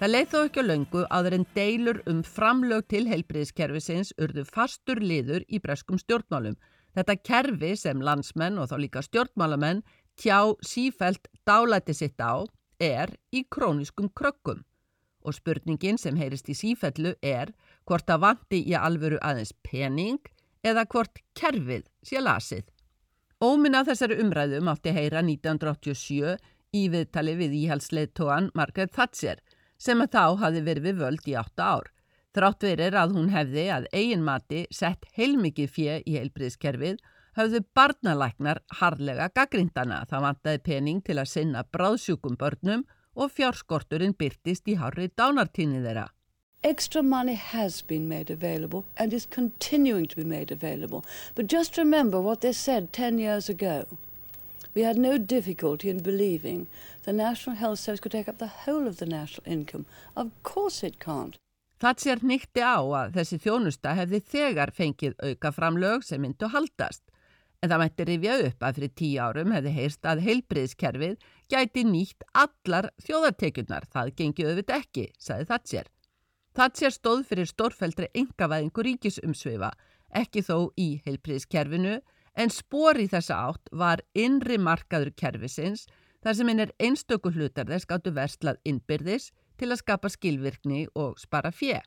Það 0.00 0.10
leið 0.10 0.32
þó 0.32 0.38
ekki 0.40 0.64
á 0.66 0.68
löngu 0.70 1.04
áður 1.14 1.36
en 1.36 1.46
deilur 1.54 2.00
um 2.10 2.24
framlög 2.26 2.88
til 2.90 3.04
heilbriðskerfisins 3.06 4.10
urðu 4.18 4.42
fastur 4.50 4.98
liður 4.98 5.46
í 5.46 5.62
breskum 5.62 6.02
stjórnmálum. 6.02 6.58
Þetta 6.98 7.18
kerfi 7.22 7.72
sem 7.78 8.02
landsmenn 8.02 8.58
og 8.58 8.66
þá 8.72 8.76
líka 8.82 9.06
stjórnmálamenn 9.06 9.86
tjá 10.18 10.42
sífælt 10.58 11.30
dálæti 11.46 11.94
sitt 11.94 12.18
á 12.18 12.42
er 12.82 13.14
í 13.30 13.46
króniskum 13.46 14.10
krökkum. 14.10 14.64
Og 15.22 15.38
spurningin 15.38 16.02
sem 16.02 16.18
heyrist 16.18 16.50
í 16.50 16.58
sífællu 16.58 17.14
er 17.22 17.54
hvort 17.86 18.10
það 18.10 18.24
vanti 18.26 18.66
í 18.66 18.74
alvöru 18.74 19.22
aðeins 19.22 19.54
pening 19.62 20.18
eða 20.66 20.82
hvort 20.90 21.22
kerfið 21.38 21.86
sé 22.02 22.18
lasið. 22.18 22.66
Óminna 23.46 23.84
þessari 23.86 24.16
umræðu 24.22 24.58
mátti 24.64 24.90
heyra 24.90 25.20
1987 25.22 26.32
í 26.74 26.80
viðtali 26.90 27.34
við 27.38 27.52
íhalsleittóan 27.60 28.48
Margaret 28.58 28.90
Thatcher 28.96 29.42
sem 29.78 30.00
að 30.02 30.16
þá 30.16 30.24
hafi 30.40 30.62
verið 30.66 30.88
við 30.88 30.96
völd 31.02 31.28
í 31.30 31.36
8 31.38 31.66
ár. 31.66 31.92
Þrátt 32.34 32.66
verir 32.66 32.96
að 32.98 33.14
hún 33.14 33.28
hefði 33.30 33.66
að 33.76 33.86
eigin 33.92 34.24
mati 34.26 34.64
sett 34.74 35.06
heilmikið 35.18 35.70
fjö 35.76 36.00
í 36.02 36.16
heilbriðskerfið 36.16 36.98
höfðu 37.38 37.62
barnalæknar 37.76 38.62
harlega 38.80 39.30
gaggrindana. 39.36 40.02
Það 40.10 40.26
vantaði 40.26 40.62
pening 40.66 41.04
til 41.06 41.20
að 41.20 41.30
sinna 41.36 41.62
bráðsjúkum 41.70 42.40
börnum 42.40 42.86
og 43.14 43.30
fjárskorturinn 43.36 44.16
byrtist 44.18 44.66
í 44.66 44.78
hárri 44.80 45.12
dánartíni 45.14 45.84
þeirra. 45.84 46.08
Extra 46.66 47.00
money 47.00 47.34
has 47.34 47.80
been 47.80 48.08
made 48.08 48.28
available 48.28 48.84
and 48.96 49.12
is 49.14 49.24
continuing 49.24 50.06
to 50.06 50.16
be 50.16 50.24
made 50.24 50.50
available. 50.50 51.04
But 51.36 51.46
just 51.46 51.78
remember 51.78 52.20
what 52.20 52.40
they 52.40 52.52
said 52.52 52.92
10 52.92 53.18
years 53.18 53.48
ago. 53.48 53.86
We 54.74 54.82
had 54.82 54.98
no 54.98 55.16
difficulty 55.16 55.88
in 55.90 56.00
believing 56.00 56.66
the 57.04 57.12
National 57.12 57.54
Health 57.54 57.78
Service 57.78 58.00
could 58.00 58.10
take 58.10 58.28
up 58.28 58.38
the 58.38 58.48
whole 58.48 58.88
of 58.88 58.96
the 58.96 59.06
national 59.06 59.46
income. 59.46 59.86
Of 60.16 60.32
course 60.42 60.82
it 60.82 60.98
can't. 60.98 61.38
Það 61.78 62.02
sér 62.02 62.26
nýtti 62.26 62.66
á 62.66 62.82
að 62.82 63.14
þessi 63.20 63.38
þjónusta 63.46 63.94
hefði 63.94 64.20
þegar 64.34 64.74
fengið 64.74 65.14
auka 65.22 65.54
framlög 65.54 66.02
sem 66.02 66.20
myndu 66.20 66.50
haldast. 66.50 67.04
En 67.62 67.70
það 67.70 67.82
mætti 67.84 68.10
rifja 68.10 68.38
upp 68.50 68.66
að 68.66 68.80
fyrir 68.80 68.96
tíu 68.98 69.22
árum 69.22 69.54
hefði 69.54 69.78
heyrst 69.78 70.02
að 70.10 70.26
heilbriðskerfið 70.26 71.18
gæti 71.46 71.86
nýtt 71.86 72.26
allar 72.34 72.90
þjóðartekjurnar. 73.06 73.86
Það 73.86 74.16
gengi 74.18 74.50
auðvitað 74.50 74.82
ekki, 74.82 75.12
saði 75.14 75.52
það 75.52 75.70
sér. 75.70 75.92
Thatcher 76.56 76.88
stóð 76.88 77.26
fyrir 77.28 77.48
stórfældri 77.50 78.06
engavæðingu 78.16 78.80
ríkisumsvifa, 78.86 79.68
ekki 80.16 80.40
þó 80.40 80.70
í 80.80 80.86
heilpríðskerfinu, 81.04 81.98
en 82.32 82.52
spór 82.52 82.96
í 82.96 83.04
þessa 83.12 83.36
átt 83.50 83.68
var 83.76 84.00
innri 84.16 84.56
markaður 84.56 85.10
kerfisins 85.20 85.84
þar 86.24 86.38
sem 86.38 86.48
hinn 86.48 86.62
er 86.64 86.72
einstöku 86.80 87.34
hlutar 87.34 87.68
þess 87.68 87.88
gáttu 87.90 88.14
verslað 88.16 88.62
innbyrðis 88.72 89.28
til 89.60 89.68
að 89.68 89.82
skapa 89.82 90.08
skilvirkni 90.14 90.86
og 90.96 91.20
spara 91.20 91.52
fjö. 91.52 91.82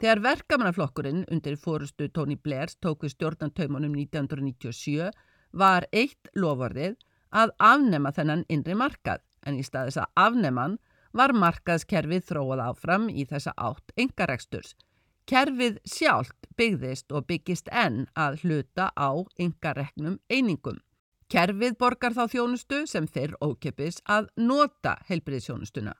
Þegar 0.00 0.24
verkamannaflokkurinn 0.24 1.26
undir 1.32 1.60
fórustu 1.60 2.08
Tony 2.08 2.38
Blairs 2.40 2.80
tóku 2.80 3.12
stjórnantaumunum 3.12 4.00
1997 4.00 5.12
var 5.52 5.84
eitt 5.92 6.32
lovorðið 6.32 6.96
að 7.36 7.52
afnema 7.60 8.16
þennan 8.16 8.48
innri 8.48 8.80
markað 8.80 9.20
en 9.44 9.60
í 9.60 9.64
staðis 9.64 10.00
að 10.00 10.08
afneman 10.24 10.80
var 11.16 11.32
markaðskerfið 11.32 12.26
þróað 12.30 12.62
áfram 12.70 13.08
í 13.10 13.24
þessa 13.28 13.54
átt 13.56 13.94
engareksturs. 13.96 14.74
Kerfið 15.26 15.80
sjálft 15.88 16.46
byggðist 16.56 17.10
og 17.10 17.26
byggist 17.26 17.70
enn 17.72 18.04
að 18.14 18.42
hluta 18.44 18.92
á 18.94 19.10
engareknum 19.42 20.20
einingum. 20.30 20.78
Kerfið 21.26 21.74
borgar 21.80 22.14
þá 22.14 22.28
þjónustu 22.30 22.84
sem 22.86 23.08
fyrr 23.10 23.34
ókipis 23.42 23.98
að 24.06 24.28
nota 24.38 24.94
heilbriðsjónustuna. 25.08 25.96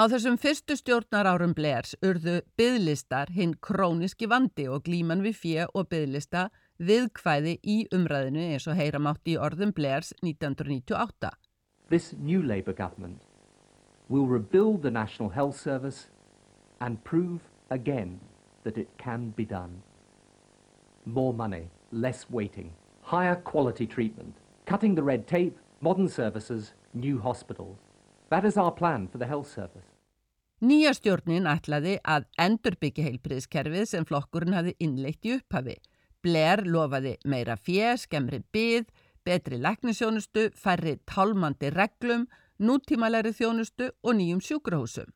Á 0.00 0.02
þessum 0.10 0.38
fyrstu 0.40 0.74
stjórnar 0.80 1.28
árum 1.28 1.52
Blairs 1.54 1.92
urðu 2.02 2.40
bygglistar 2.58 3.30
hinn 3.36 3.52
króniski 3.62 4.26
vandi 4.26 4.64
og 4.66 4.82
glíman 4.88 5.22
við 5.22 5.36
fjö 5.42 5.66
og 5.74 5.90
bygglista 5.92 6.48
viðkvæði 6.82 7.58
í 7.62 7.76
umræðinu 7.94 8.48
eins 8.54 8.66
og 8.66 8.80
heyra 8.80 8.98
mátti 8.98 9.36
í 9.36 9.38
orðum 9.38 9.76
Blairs 9.76 10.10
1998. 10.24 11.30
This 11.92 12.10
new 12.16 12.42
Labour 12.42 12.74
government 12.74 13.22
will 14.08 14.26
rebuild 14.26 14.82
the 14.82 14.90
National 14.90 15.28
Health 15.28 15.58
Service 15.60 16.08
and 16.80 17.02
prove 17.04 17.40
again 17.70 18.20
that 18.64 18.78
it 18.78 18.88
can 18.98 19.30
be 19.30 19.44
done. 19.44 19.82
More 21.04 21.34
money, 21.34 21.68
less 21.92 22.30
waiting, 22.30 22.72
higher 23.02 23.36
quality 23.36 23.86
treatment, 23.86 24.34
cutting 24.66 24.94
the 24.94 25.02
red 25.02 25.26
tape, 25.26 25.58
modern 25.80 26.08
services, 26.08 26.72
new 26.94 27.18
hospitals. 27.18 27.78
That 28.30 28.44
is 28.44 28.56
our 28.56 28.72
plan 28.72 29.08
for 29.08 29.18
the 29.18 29.26
health 29.26 29.48
service. 29.48 29.84
Nýja 30.64 30.94
stjórnin 30.96 31.48
ætlaði 31.50 31.98
að 32.08 32.24
endurbyggja 32.40 33.04
heilbriðskerfið 33.04 33.88
sem 33.90 34.06
flokkurinn 34.08 34.56
hafi 34.56 34.72
innleitt 34.80 35.26
í 35.26 35.34
upphafi. 35.36 35.74
Blair 36.24 36.62
lofaði 36.64 37.18
meira 37.28 37.58
fjö, 37.60 37.90
skemmri 38.00 38.40
byð, 38.54 38.86
betri 39.26 39.58
læknisjónustu, 39.60 40.46
færri 40.56 40.96
tálmandi 41.10 41.68
reglum, 41.74 42.24
nútímalæri 42.58 43.34
þjónustu 43.34 43.90
og 44.02 44.16
nýjum 44.18 44.40
sjúkrahúsum. 44.44 45.10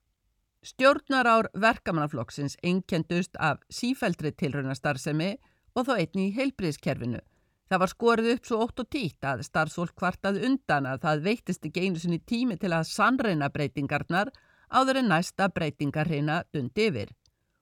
Stjórnarár 0.62 1.48
verkamannaflokksins 1.54 2.56
einkendust 2.62 3.36
af 3.38 3.60
sífældri 3.70 4.32
tilraunastarðsemi 4.34 5.36
og 5.74 5.86
þó 5.86 5.92
einni 5.98 6.28
í 6.28 6.34
heilbriðskerfinu. 6.34 7.20
Það 7.68 7.82
var 7.82 7.92
skorið 7.92 8.30
upp 8.32 8.48
svo 8.48 8.58
ótt 8.64 8.80
og 8.82 8.88
títt 8.90 9.26
að 9.28 9.44
starfsfólk 9.46 9.94
kvartað 10.00 10.40
undan 10.48 10.88
að 10.88 11.02
það 11.04 11.24
veittist 11.26 11.66
ekki 11.68 11.84
einu 11.84 12.00
sinni 12.00 12.18
tími 12.18 12.56
til 12.56 12.72
að 12.72 12.88
sannreina 12.88 13.50
breytingarnar 13.52 14.32
áður 14.72 15.02
en 15.02 15.12
næsta 15.12 15.50
breytingarreina 15.52 16.42
dundi 16.52 16.88
yfir. 16.88 17.12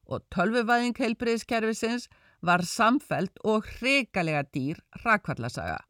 Og 0.07 0.23
tölvuvæðing 0.31 0.95
heilbriðskerfisins 1.03 2.07
var 2.47 2.63
samfelt 2.63 3.43
og 3.45 3.67
hreikalega 3.79 4.45
dýr 4.55 4.81
rakvallasaga. 5.03 5.81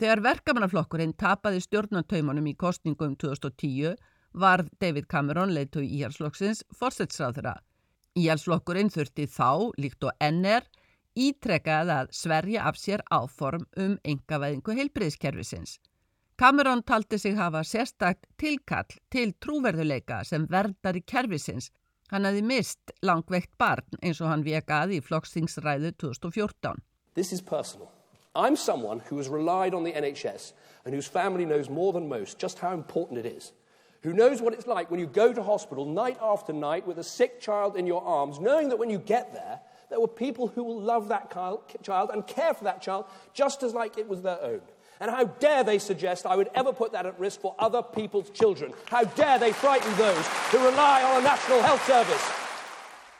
Þegar 0.00 0.24
verkamannaflokkurinn 0.24 1.14
tapaði 1.14 1.60
stjórnantaumanum 1.62 2.48
í 2.50 2.56
kostningum 2.58 3.14
2010 3.14 3.94
var 4.34 4.64
David 4.82 5.06
Cameron 5.06 5.54
leiðtói 5.54 5.84
íhalsflokksins 5.86 6.64
fórsetsráðura. 6.74 7.54
Íhalsflokkurinn 8.18 8.90
þurfti 8.90 9.28
þá, 9.30 9.70
líkt 9.78 10.02
og 10.06 10.18
NR, 10.18 10.66
ítrekkað 11.14 11.94
að 11.94 12.12
sverja 12.18 12.66
af 12.66 12.78
sér 12.78 13.04
áform 13.14 13.68
um 13.78 13.96
engavæðingu 14.02 14.74
heilbriðskerfisins. 14.80 15.78
Cameron 16.36 16.82
taldi 16.82 17.18
sig 17.18 17.38
hafa 17.38 17.62
sérstakt 17.62 18.26
tilkall 18.36 18.98
til 19.14 19.30
trúverðuleika 19.38 20.24
sem 20.26 20.48
verðar 20.50 20.98
í 20.98 21.04
kerfisins. 21.06 21.70
Hann 22.10 22.26
hafi 22.26 22.42
mist 22.42 22.90
langveikt 23.06 23.54
barn 23.58 24.02
eins 24.02 24.18
og 24.20 24.32
hann 24.32 24.42
vekaði 24.42 24.98
í 24.98 25.04
flokkstingsræðu 25.06 25.94
2014. 26.02 26.82
This 27.14 27.30
is 27.32 27.40
personal. 27.40 27.94
I'm 28.34 28.56
someone 28.56 29.00
who 29.00 29.18
has 29.18 29.28
relied 29.28 29.74
on 29.74 29.84
the 29.84 29.92
NHS 29.92 30.52
and 30.84 30.94
whose 30.94 31.06
family 31.06 31.44
knows 31.44 31.70
more 31.70 31.92
than 31.92 32.08
most 32.08 32.38
just 32.38 32.58
how 32.58 32.72
important 32.72 33.18
it 33.18 33.26
is. 33.26 33.52
Who 34.02 34.12
knows 34.12 34.42
what 34.42 34.52
it's 34.52 34.66
like 34.66 34.90
when 34.90 35.00
you 35.00 35.06
go 35.06 35.32
to 35.32 35.42
hospital 35.42 35.86
night 35.86 36.18
after 36.20 36.52
night 36.52 36.86
with 36.86 36.98
a 36.98 37.04
sick 37.04 37.40
child 37.40 37.76
in 37.76 37.86
your 37.86 38.04
arms, 38.04 38.38
knowing 38.38 38.68
that 38.68 38.78
when 38.78 38.90
you 38.90 38.98
get 38.98 39.32
there, 39.32 39.60
there 39.88 40.00
were 40.00 40.08
people 40.08 40.48
who 40.48 40.62
will 40.62 40.80
love 40.80 41.08
that 41.08 41.30
child 41.30 42.10
and 42.12 42.26
care 42.26 42.52
for 42.52 42.64
that 42.64 42.82
child 42.82 43.06
just 43.32 43.62
as 43.62 43.72
like 43.72 43.96
it 43.96 44.08
was 44.08 44.20
their 44.20 44.42
own. 44.42 44.60
And 45.00 45.10
how 45.10 45.24
dare 45.24 45.64
they 45.64 45.78
suggest 45.78 46.26
I 46.26 46.36
would 46.36 46.50
ever 46.54 46.72
put 46.72 46.92
that 46.92 47.06
at 47.06 47.18
risk 47.18 47.40
for 47.40 47.54
other 47.58 47.82
people's 47.82 48.30
children? 48.30 48.72
How 48.86 49.04
dare 49.04 49.38
they 49.38 49.52
frighten 49.52 49.94
those 49.96 50.26
who 50.50 50.58
rely 50.58 51.02
on 51.02 51.20
a 51.20 51.24
national 51.24 51.62
health 51.62 51.84
service? 51.86 52.43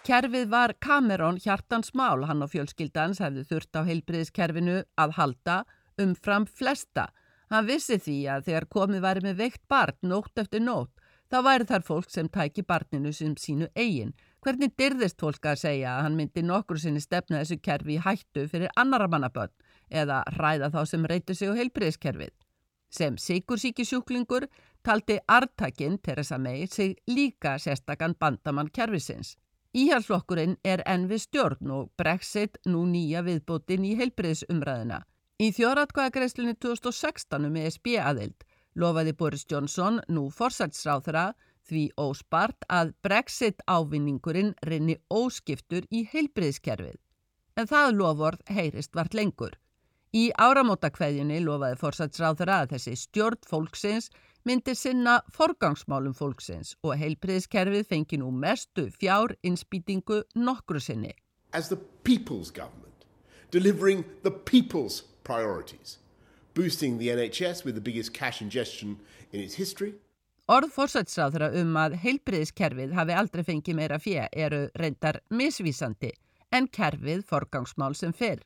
Kerfið 0.05 0.51
var 0.53 0.75
Cameron 0.85 1.38
hjartans 1.40 1.95
mál, 1.97 2.27
hann 2.29 2.45
og 2.45 2.51
fjölskyldans 2.53 3.23
hefði 3.25 3.43
þurft 3.49 3.79
á 3.81 3.88
heilbriðiskerfinu 3.88 4.83
að 5.01 5.12
halda 5.17 5.55
umfram 5.97 6.45
flesta. 6.45 7.07
Hann 7.49 7.64
vissi 7.64 7.97
því 7.97 8.17
að 8.35 8.43
þegar 8.51 8.67
komið 8.75 9.01
væri 9.01 9.23
með 9.25 9.38
veikt 9.38 9.62
barn 9.73 9.97
nótt 10.05 10.43
eftir 10.43 10.61
nótt, 10.61 10.93
þá 11.33 11.38
væri 11.47 11.67
þar 11.71 11.87
fólk 11.87 12.12
sem 12.12 12.29
tæki 12.29 12.67
barninu 12.69 13.12
sem 13.17 13.33
sínu 13.40 13.71
eigin. 13.73 14.12
Hvernig 14.45 14.75
dyrðist 14.77 15.25
fólk 15.25 15.49
að 15.49 15.62
segja 15.62 15.95
að 15.95 16.05
hann 16.05 16.19
myndi 16.19 16.45
nokkur 16.45 16.83
sinni 16.83 17.01
stefna 17.01 17.40
þessu 17.40 17.59
kerfi 17.64 17.97
í 17.97 18.03
hættu 18.05 18.45
fyrir 18.53 18.75
annara 18.77 19.09
mannabönn 19.09 19.55
eða 19.88 20.21
ræða 20.37 20.69
þá 20.75 20.83
sem 20.90 21.09
reytur 21.09 21.38
sig 21.38 21.49
á 21.49 21.57
heilbriðiskerfið? 21.57 22.35
Sem 22.93 23.17
sikursíki 23.17 23.88
sjúklingur 23.88 24.51
taldi 24.85 25.17
artakinn 25.25 25.97
Teresa 25.97 26.37
May 26.37 26.69
sig 26.69 26.99
líka 27.09 27.57
sérstakann 27.57 28.19
bandamann 28.21 28.69
kerfisins. 28.69 29.38
Íhalsflokkurinn 29.75 30.53
er 30.63 30.85
enn 30.87 31.09
við 31.11 31.25
stjórn 31.25 31.71
og 31.75 31.87
Brexit 31.99 32.61
nú 32.71 32.85
nýja 32.87 33.25
viðbótinn 33.27 33.87
í 33.89 33.97
heilbriðisumræðina. 33.99 35.01
Í 35.43 35.49
þjóratkvæðagreislunni 35.57 36.55
2016 36.63 37.49
um 37.49 37.57
ESB 37.59 37.97
aðild 37.99 38.45
lofaði 38.79 39.15
Boris 39.19 39.43
Johnson 39.51 39.99
nú 40.07 40.29
forsætsráþra 40.31 41.25
því 41.67 41.83
óspart 41.99 42.63
að 42.71 42.93
Brexit 43.03 43.67
ávinningurinn 43.67 44.55
rinni 44.63 44.95
óskiptur 45.11 45.89
í 45.91 46.05
heilbriðskerfið. 46.13 47.01
En 47.59 47.67
það 47.67 47.97
loford 47.99 48.47
heyrist 48.55 48.95
vart 48.95 49.15
lengur. 49.19 49.59
Í 50.15 50.29
áramótakveðjunni 50.39 51.41
lofaði 51.43 51.81
fórsatsráðara 51.83 52.61
að 52.63 52.77
þessi 52.77 52.95
stjórn 53.01 53.43
fólksins 53.51 54.13
myndi 54.45 54.75
sinna 54.77 55.21
forgangsmálum 55.33 56.15
fólksins 56.17 56.75
og 56.85 56.99
heilbriðskerfið 57.01 57.87
fengi 57.89 58.19
nú 58.21 58.31
mestu 58.31 58.91
fjár 58.93 59.37
inspýtingu 59.43 60.23
nokkru 60.37 60.81
sinni. 60.81 61.15
As 61.53 61.69
the 61.69 61.79
people's 62.05 62.51
government, 62.51 63.07
delivering 63.51 64.05
the 64.23 64.31
people's 64.31 65.03
priorities, 65.25 65.99
boosting 66.55 66.99
the 66.99 67.09
NHS 67.09 67.65
with 67.65 67.75
the 67.75 67.81
biggest 67.81 68.13
cash 68.13 68.43
ingestion 68.43 68.99
in 69.33 69.41
its 69.41 69.55
history, 69.55 69.95
Orð 70.45 70.75
fórsætsráðra 70.77 71.47
um 71.57 71.73
að 71.81 71.95
heilbriðiskerfið 72.03 72.91
hafi 72.93 73.15
aldrei 73.17 73.41
fengið 73.47 73.79
meira 73.79 73.97
fjö 73.97 74.27
eru 74.29 74.67
reyndar 74.77 75.23
misvísandi 75.33 76.11
en 76.53 76.69
kerfið 76.69 77.23
forgangsmál 77.25 77.97
sem 77.97 78.13
fyrr. 78.13 78.43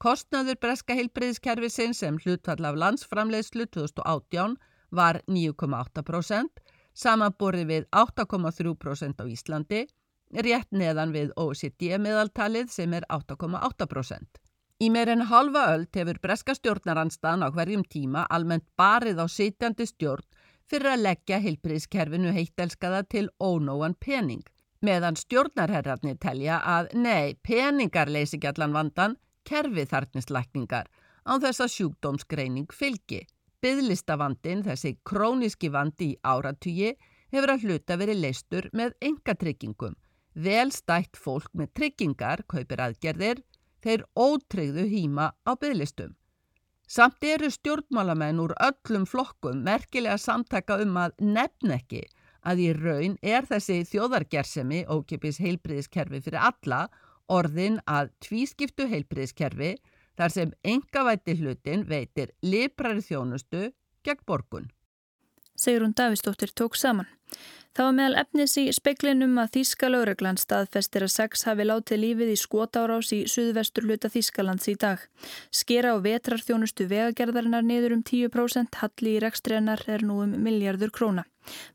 Kostnaður 0.00 0.56
breska 0.64 0.96
heilbriðiskerfið 0.96 1.92
sem 1.92 2.16
hlutfall 2.24 2.64
af 2.64 2.78
landsframleiðslu 2.80 3.68
2018 3.76 4.56
var 4.92 5.20
9,8%, 5.26 6.62
samanborið 6.92 7.66
við 7.72 7.88
8,3% 7.96 9.22
á 9.22 9.24
Íslandi, 9.26 9.82
rétt 10.32 10.70
neðan 10.70 11.12
við 11.12 11.32
OECD 11.36 11.98
meðaltalið 11.98 12.70
sem 12.72 12.92
er 12.96 13.06
8,8%. 13.08 14.40
Í 14.82 14.88
meir 14.90 15.12
en 15.12 15.26
halva 15.30 15.68
öll 15.74 15.84
tefur 15.94 16.18
breska 16.22 16.56
stjórnaranstaðan 16.58 17.46
á 17.46 17.48
hverjum 17.54 17.84
tíma 17.86 18.24
almennt 18.34 18.66
barið 18.76 19.20
á 19.22 19.26
sitjandi 19.30 19.86
stjórn 19.86 20.26
fyrir 20.66 20.94
að 20.94 21.04
leggja 21.06 21.38
heilbriðskerfinu 21.44 22.32
heittelskaða 22.34 23.04
til 23.14 23.28
ónóan 23.38 23.94
pening. 24.00 24.42
Meðan 24.82 25.18
stjórnarherrarnir 25.20 26.16
telja 26.18 26.58
að 26.66 26.90
nei, 26.98 27.36
peningar 27.46 28.10
leysi 28.10 28.40
ekki 28.40 28.50
allan 28.50 28.74
vandan, 28.74 29.14
kerfi 29.46 29.84
þarnist 29.86 30.32
lækningar 30.34 30.90
án 31.22 31.42
þess 31.42 31.62
að 31.62 31.72
sjúkdómsgreining 31.76 32.74
fylgi. 32.74 33.22
Byðlistavandin, 33.62 34.64
þessi 34.66 34.96
króniski 35.06 35.70
vandi 35.70 36.12
í 36.12 36.18
áratugi, 36.26 36.96
hefur 37.32 37.52
að 37.54 37.66
hluta 37.66 37.98
verið 38.00 38.22
leistur 38.24 38.66
með 38.74 38.96
engatryggingum. 39.08 39.94
Vel 40.34 40.72
stætt 40.72 41.18
fólk 41.20 41.52
með 41.54 41.70
tryggingar, 41.78 42.42
kaupir 42.48 42.82
aðgerðir, 42.82 43.44
þeir 43.84 44.02
ótryggðu 44.18 44.88
hýma 44.90 45.30
á 45.46 45.52
byðlistum. 45.54 46.16
Samt 46.88 47.24
eru 47.24 47.48
stjórnmálamenn 47.52 48.40
úr 48.42 48.52
öllum 48.60 49.06
flokkum 49.08 49.62
merkilega 49.64 50.18
samtaka 50.18 50.76
um 50.82 50.98
að 51.00 51.14
nefn 51.22 51.72
ekki 51.78 52.02
að 52.42 52.60
í 52.64 52.68
raun 52.76 53.14
er 53.22 53.46
þessi 53.48 53.78
þjóðargersemi 53.88 54.82
ókipis 54.90 55.38
heilbriðiskerfi 55.40 56.20
fyrir 56.24 56.42
alla 56.50 56.82
orðin 57.32 57.78
að 57.86 58.10
tvískiptu 58.26 58.88
heilbriðiskerfi 58.90 59.76
þar 60.18 60.36
sem 60.36 60.52
engavætti 60.74 61.38
hlutin 61.40 61.86
veitir 61.88 62.34
liprari 62.42 63.04
þjónustu 63.04 63.70
gegn 64.04 64.24
borgun. 64.26 64.70
Sigrun 65.56 65.94
Davistóttir 65.96 66.50
tók 66.56 66.76
saman. 66.76 67.06
Það 67.72 67.86
var 67.86 67.94
meðal 67.96 68.20
efnis 68.20 68.54
í 68.60 68.62
speiklinum 68.76 69.38
að 69.40 69.54
Þíska 69.54 69.88
lögreglan 69.88 70.36
staðfestir 70.40 71.06
að 71.06 71.12
sex 71.14 71.46
hafi 71.48 71.64
látið 71.64 72.02
lífið 72.02 72.32
í 72.34 72.36
skotárás 72.36 73.12
í 73.16 73.22
suðvestur 73.32 73.86
hluta 73.88 74.10
Þískalands 74.12 74.68
í 74.68 74.74
dag. 74.76 75.06
Skera 75.48 75.94
og 75.96 76.02
vetrarþjónustu 76.04 76.84
vegagerðarinnar 76.90 77.64
niður 77.64 77.96
um 77.96 78.02
10%, 78.04 78.76
halli 78.82 79.16
í 79.16 79.22
rekstreinar 79.24 79.86
er 79.88 80.04
nú 80.04 80.20
um 80.26 80.36
miljardur 80.44 80.92
króna. 80.92 81.24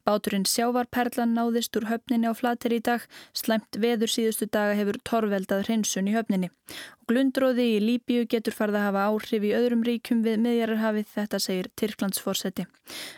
Báturinn 0.07 0.47
sjávarperlan 0.47 1.35
náðist 1.37 1.75
úr 1.79 1.89
höfninni 1.91 2.29
á 2.29 2.33
flatir 2.37 2.75
í 2.77 2.81
dag, 2.83 3.03
slæmt 3.33 3.79
veður 3.81 4.13
síðustu 4.13 4.47
daga 4.51 4.77
hefur 4.79 4.99
torveldað 5.03 5.67
hreinsun 5.67 6.07
í 6.11 6.15
höfninni. 6.15 6.51
Glundróði 7.07 7.63
í 7.77 7.79
Líbíu 7.79 8.25
getur 8.27 8.51
farið 8.51 8.75
að 8.81 8.85
hafa 8.89 9.03
áhrif 9.07 9.45
í 9.47 9.53
öðrum 9.55 9.83
ríkum 9.87 10.25
við 10.25 10.41
miðjararhafið, 10.43 11.05
þetta 11.13 11.39
segir 11.39 11.69
Tyrklandsforseti. 11.79 12.65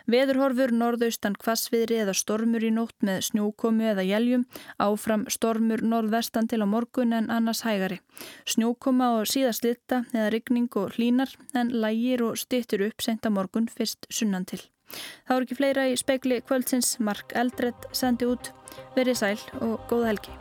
Veðurhorfur 0.06 0.76
norðaustan 0.78 1.38
kvassviðri 1.42 1.98
eða 2.04 2.14
stormur 2.14 2.68
í 2.68 2.70
nótt 2.76 2.94
með 3.02 3.24
snjókomu 3.32 3.90
eða 3.90 4.06
jæljum, 4.06 4.46
áfram 4.78 5.26
stormur 5.34 5.82
norðvestan 5.82 6.50
til 6.52 6.62
á 6.62 6.68
morgun 6.70 7.18
en 7.18 7.34
annars 7.34 7.66
hægari. 7.66 7.98
Snjókoma 8.46 9.16
og 9.18 9.30
síðast 9.34 9.66
litta 9.66 10.04
eða 10.14 10.30
rigning 10.38 10.70
og 10.78 10.94
hlínar 11.00 11.34
en 11.58 11.74
lægir 11.74 12.28
og 12.30 12.38
stittur 12.38 12.86
upp 12.92 13.02
senta 13.02 13.34
morgun 13.34 13.72
fyrst 13.74 14.06
sunnan 14.14 14.46
til. 14.46 14.62
Það 14.90 15.36
voru 15.36 15.48
ekki 15.48 15.60
fleira 15.62 15.88
í 15.90 15.98
spekli 16.00 16.42
kvöldsins, 16.42 16.96
Mark 17.00 17.36
Eldredd 17.38 17.90
sendi 17.96 18.30
út, 18.30 18.54
verið 18.98 19.22
sæl 19.22 19.40
og 19.62 19.82
góð 19.92 20.08
helgi. 20.12 20.40